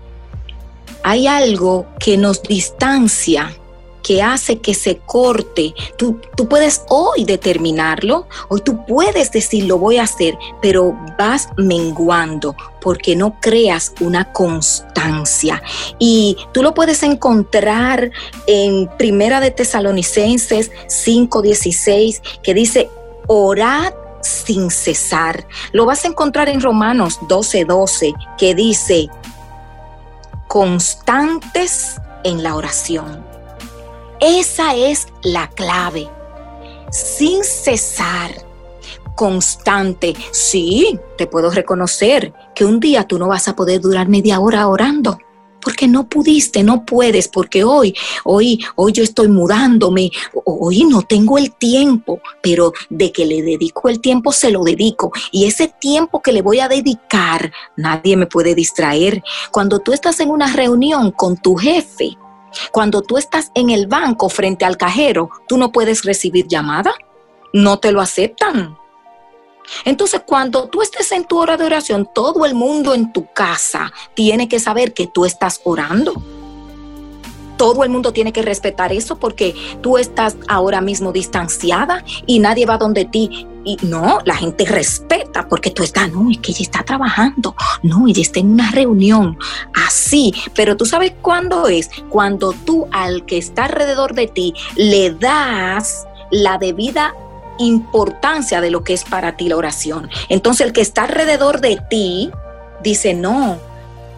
hay 1.04 1.28
algo 1.28 1.86
que 2.00 2.18
nos 2.18 2.42
distancia, 2.42 3.56
que 4.02 4.24
hace 4.24 4.58
que 4.58 4.74
se 4.74 4.98
corte. 4.98 5.76
Tú, 5.96 6.20
tú, 6.36 6.50
puedes 6.50 6.82
hoy 6.90 7.24
determinarlo, 7.24 8.28
hoy 8.50 8.62
tú 8.62 8.84
puedes 8.88 9.32
decir 9.32 9.66
lo 9.66 9.78
voy 9.78 9.98
a 9.98 10.04
hacer, 10.06 10.36
pero 10.60 10.98
vas 11.20 11.50
menguando 11.56 12.56
porque 12.82 13.16
no 13.16 13.40
creas 13.40 13.94
una 14.00 14.34
constancia. 14.34 15.62
Y 16.00 16.38
tú 16.54 16.64
lo 16.64 16.74
puedes 16.74 17.04
encontrar 17.04 18.12
en 18.48 18.90
Primera 18.98 19.40
de 19.40 19.52
Tesalonicenses 19.52 20.72
5:16, 20.88 22.24
que 22.42 22.56
dice, 22.56 22.90
orad 23.28 23.94
sin 24.22 24.72
cesar. 24.72 25.48
Lo 25.72 25.86
vas 25.86 26.06
a 26.06 26.08
encontrar 26.08 26.50
en 26.50 26.62
Romanos 26.62 27.20
12:12, 27.28 27.66
12, 27.66 28.14
que 28.38 28.56
dice, 28.56 29.10
constantes 30.48 32.00
en 32.24 32.44
la 32.44 32.56
oración. 32.56 33.26
Esa 34.20 34.76
es 34.76 35.08
la 35.24 35.48
clave. 35.50 36.10
sin 36.92 37.42
cesar, 37.46 38.32
constante. 39.16 40.14
Sí, 40.32 41.00
te 41.18 41.26
puedo 41.26 41.50
reconocer 41.50 42.34
que 42.54 42.66
un 42.66 42.82
día 42.82 43.08
tú 43.08 43.18
no 43.18 43.30
vas 43.30 43.48
a 43.48 43.56
poder 43.56 43.80
durar 43.80 44.10
media 44.10 44.42
hora 44.42 44.68
orando 44.68 45.18
porque 45.62 45.88
no 45.88 46.08
pudiste, 46.08 46.64
no 46.64 46.86
puedes, 46.86 47.28
porque 47.28 47.64
hoy, 47.64 47.96
hoy, 48.24 48.64
hoy 48.76 48.92
yo 48.92 49.04
estoy 49.04 49.28
mudándome, 49.28 50.12
hoy 50.46 50.84
no 50.84 51.04
tengo 51.04 51.38
el 51.38 51.54
tiempo, 51.54 52.20
pero 52.42 52.74
de 52.90 53.12
que 53.12 53.26
le 53.26 53.42
dedico 53.42 53.90
el 53.90 54.02
tiempo, 54.02 54.32
se 54.32 54.52
lo 54.52 54.64
dedico. 54.64 55.12
Y 55.32 55.46
ese 55.46 55.68
tiempo 55.80 56.22
que 56.22 56.32
le 56.32 56.42
voy 56.42 56.60
a 56.60 56.68
dedicar, 56.68 57.52
nadie 57.78 58.18
me 58.18 58.28
puede 58.28 58.56
distraer. 58.56 59.24
Cuando 59.52 59.80
tú 59.80 59.94
estás 59.94 60.20
en 60.20 60.30
una 60.30 60.52
reunión 60.52 61.12
con 61.12 61.38
tu 61.38 61.56
jefe, 61.56 62.18
cuando 62.72 63.02
tú 63.02 63.18
estás 63.18 63.52
en 63.56 63.70
el 63.70 63.88
banco 63.88 64.30
frente 64.30 64.66
al 64.66 64.78
cajero, 64.78 65.30
tú 65.48 65.58
no 65.58 65.72
puedes 65.72 66.04
recibir 66.04 66.48
llamada, 66.48 66.94
no 67.54 67.80
te 67.80 67.92
lo 67.92 68.02
aceptan. 68.02 68.78
Entonces, 69.86 70.22
cuando 70.26 70.68
tú 70.68 70.82
estés 70.82 71.12
en 71.12 71.26
tu 71.26 71.40
hora 71.40 71.58
de 71.58 71.66
oración, 71.66 72.08
todo 72.14 72.46
el 72.46 72.56
mundo 72.56 72.94
en 72.94 73.12
tu 73.14 73.32
casa 73.34 73.92
tiene 74.14 74.48
que 74.48 74.60
saber 74.60 74.94
que 74.94 75.08
tú 75.08 75.26
estás 75.26 75.62
orando. 75.64 76.14
Todo 77.58 77.84
el 77.84 77.92
mundo 77.92 78.12
tiene 78.12 78.34
que 78.34 78.42
respetar 78.42 78.92
eso 78.92 79.20
porque 79.20 79.54
tú 79.82 80.00
estás 80.00 80.36
ahora 80.48 80.82
mismo 80.82 81.12
distanciada 81.12 82.04
y 82.26 82.40
nadie 82.40 82.66
va 82.66 82.78
donde 82.78 83.06
ti. 83.06 83.48
Y 83.64 83.78
no, 83.84 84.18
la 84.26 84.36
gente 84.36 84.66
respeta 84.66 85.48
porque 85.48 85.70
tú 85.70 85.84
estás, 85.84 86.12
no, 86.12 86.32
es 86.32 86.40
que 86.40 86.52
ella 86.52 86.64
está 86.64 86.82
trabajando, 86.82 87.56
no, 87.84 88.08
ella 88.08 88.24
está 88.24 88.40
en 88.40 88.54
una 88.54 88.72
reunión, 88.72 89.38
así. 89.76 90.34
Pero 90.56 90.76
tú 90.76 90.86
sabes 90.88 91.14
cuándo 91.22 91.68
es, 91.68 91.92
cuando 92.10 92.54
tú 92.54 92.88
al 92.92 93.26
que 93.28 93.38
está 93.38 93.66
alrededor 93.66 94.16
de 94.16 94.26
ti 94.26 94.56
le 94.76 95.12
das 95.12 96.08
la 96.32 96.58
debida 96.58 97.14
importancia 97.60 98.62
de 98.62 98.72
lo 98.72 98.84
que 98.84 98.94
es 98.94 99.04
para 99.04 99.38
ti 99.38 99.50
la 99.50 99.58
oración. 99.58 100.10
Entonces 100.30 100.66
el 100.66 100.74
que 100.74 100.82
está 100.82 101.04
alrededor 101.04 101.62
de 101.62 101.82
ti 101.90 102.32
dice, 102.84 103.14
no, 103.14 103.60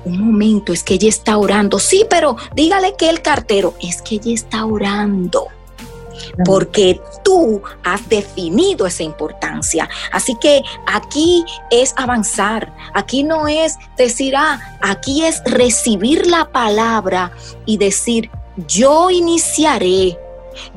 un 0.05 0.19
momento, 0.19 0.73
es 0.73 0.83
que 0.83 0.95
ella 0.95 1.09
está 1.09 1.37
orando. 1.37 1.79
Sí, 1.79 2.05
pero 2.09 2.35
dígale 2.55 2.95
que 2.97 3.09
el 3.09 3.21
cartero, 3.21 3.75
es 3.81 4.01
que 4.01 4.15
ella 4.15 4.33
está 4.33 4.65
orando. 4.65 5.47
Porque 6.45 7.01
tú 7.23 7.61
has 7.83 8.07
definido 8.07 8.85
esa 8.85 9.03
importancia. 9.03 9.89
Así 10.11 10.35
que 10.39 10.61
aquí 10.87 11.43
es 11.71 11.93
avanzar. 11.97 12.73
Aquí 12.93 13.23
no 13.23 13.47
es 13.47 13.77
decir, 13.97 14.35
ah, 14.35 14.77
aquí 14.81 15.25
es 15.25 15.41
recibir 15.45 16.27
la 16.27 16.45
palabra 16.45 17.31
y 17.65 17.77
decir, 17.77 18.29
yo 18.67 19.09
iniciaré, 19.09 20.17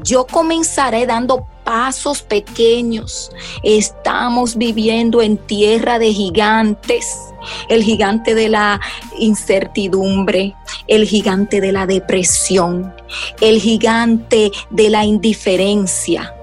yo 0.02 0.26
comenzaré 0.26 1.06
dando 1.06 1.46
pasos 1.66 2.22
pequeños. 2.22 3.32
Estamos 3.64 4.56
viviendo 4.56 5.20
en 5.20 5.36
tierra 5.36 5.98
de 5.98 6.14
gigantes. 6.14 7.12
El 7.68 7.82
gigante 7.82 8.34
de 8.34 8.48
la 8.48 8.80
incertidumbre, 9.18 10.54
el 10.86 11.06
gigante 11.06 11.60
de 11.60 11.72
la 11.72 11.86
depresión, 11.86 12.94
el 13.40 13.60
gigante 13.60 14.52
de 14.70 14.90
la 14.90 15.04
indiferencia, 15.04 16.34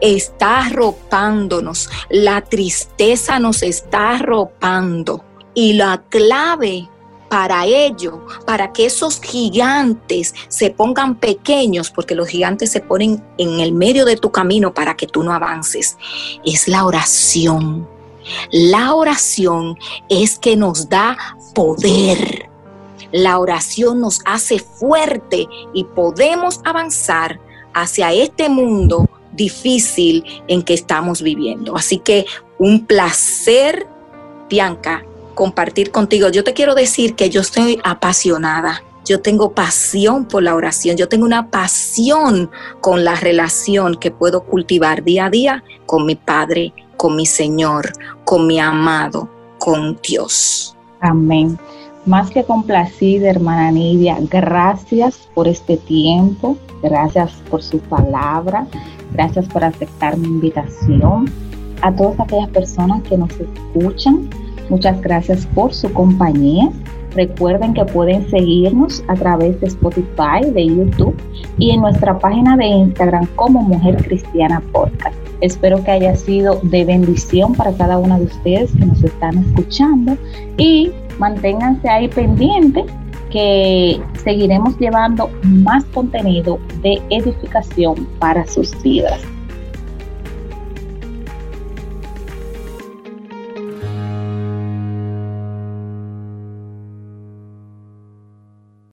está 0.00 0.66
arropándonos, 0.66 1.88
la 2.10 2.40
tristeza 2.42 3.38
nos 3.38 3.62
está 3.62 4.16
arropando. 4.16 5.24
Y 5.54 5.74
la 5.74 6.02
clave 6.08 6.88
para 7.34 7.66
ello, 7.66 8.24
para 8.46 8.72
que 8.72 8.86
esos 8.86 9.20
gigantes 9.20 10.36
se 10.46 10.70
pongan 10.70 11.16
pequeños, 11.16 11.90
porque 11.90 12.14
los 12.14 12.28
gigantes 12.28 12.70
se 12.70 12.78
ponen 12.78 13.24
en 13.38 13.58
el 13.58 13.72
medio 13.72 14.04
de 14.04 14.16
tu 14.16 14.30
camino 14.30 14.72
para 14.72 14.96
que 14.96 15.08
tú 15.08 15.24
no 15.24 15.32
avances, 15.32 15.98
es 16.44 16.68
la 16.68 16.86
oración. 16.86 17.88
La 18.52 18.94
oración 18.94 19.76
es 20.08 20.38
que 20.38 20.54
nos 20.54 20.88
da 20.88 21.18
poder. 21.56 22.48
La 23.10 23.40
oración 23.40 24.00
nos 24.00 24.20
hace 24.26 24.60
fuerte 24.60 25.48
y 25.72 25.82
podemos 25.82 26.60
avanzar 26.62 27.40
hacia 27.72 28.12
este 28.12 28.48
mundo 28.48 29.10
difícil 29.32 30.24
en 30.46 30.62
que 30.62 30.74
estamos 30.74 31.20
viviendo. 31.20 31.74
Así 31.74 31.98
que 31.98 32.26
un 32.60 32.86
placer, 32.86 33.88
Bianca, 34.48 35.04
compartir 35.34 35.90
contigo. 35.90 36.28
Yo 36.28 36.44
te 36.44 36.54
quiero 36.54 36.74
decir 36.74 37.14
que 37.14 37.30
yo 37.30 37.40
estoy 37.40 37.80
apasionada. 37.84 38.82
Yo 39.04 39.20
tengo 39.20 39.52
pasión 39.52 40.24
por 40.24 40.42
la 40.42 40.54
oración, 40.54 40.96
yo 40.96 41.08
tengo 41.08 41.26
una 41.26 41.50
pasión 41.50 42.50
con 42.80 43.04
la 43.04 43.16
relación 43.16 43.96
que 43.96 44.10
puedo 44.10 44.44
cultivar 44.44 45.04
día 45.04 45.26
a 45.26 45.30
día 45.30 45.64
con 45.84 46.06
mi 46.06 46.14
Padre, 46.14 46.72
con 46.96 47.14
mi 47.14 47.26
Señor, 47.26 47.92
con 48.24 48.46
mi 48.46 48.58
amado, 48.58 49.28
con 49.58 49.98
Dios. 50.02 50.74
Amén. 51.00 51.58
Más 52.06 52.30
que 52.30 52.44
complacida, 52.44 53.30
hermana 53.30 53.70
Nidia, 53.70 54.18
gracias 54.30 55.28
por 55.34 55.48
este 55.48 55.78
tiempo, 55.78 56.56
gracias 56.82 57.32
por 57.50 57.62
su 57.62 57.78
palabra, 57.78 58.66
gracias 59.12 59.46
por 59.48 59.64
aceptar 59.64 60.16
mi 60.18 60.28
invitación. 60.28 61.30
A 61.80 61.94
todas 61.94 62.20
aquellas 62.20 62.50
personas 62.50 63.02
que 63.02 63.16
nos 63.16 63.30
escuchan, 63.32 64.28
Muchas 64.68 65.00
gracias 65.02 65.46
por 65.54 65.74
su 65.74 65.92
compañía. 65.92 66.70
Recuerden 67.14 67.74
que 67.74 67.84
pueden 67.84 68.28
seguirnos 68.28 69.04
a 69.06 69.14
través 69.14 69.60
de 69.60 69.68
Spotify, 69.68 70.50
de 70.52 70.66
YouTube 70.66 71.14
y 71.58 71.70
en 71.70 71.80
nuestra 71.80 72.18
página 72.18 72.56
de 72.56 72.66
Instagram 72.66 73.26
como 73.36 73.62
Mujer 73.62 73.96
Cristiana 74.04 74.60
Podcast. 74.72 75.16
Espero 75.40 75.82
que 75.84 75.92
haya 75.92 76.16
sido 76.16 76.58
de 76.62 76.84
bendición 76.84 77.54
para 77.54 77.72
cada 77.72 77.98
una 77.98 78.18
de 78.18 78.24
ustedes 78.24 78.72
que 78.72 78.86
nos 78.86 79.02
están 79.04 79.38
escuchando 79.38 80.16
y 80.56 80.90
manténganse 81.18 81.88
ahí 81.88 82.08
pendientes 82.08 82.86
que 83.30 84.00
seguiremos 84.22 84.78
llevando 84.78 85.28
más 85.42 85.84
contenido 85.86 86.58
de 86.82 87.00
edificación 87.10 88.08
para 88.18 88.46
sus 88.46 88.80
vidas. 88.82 89.20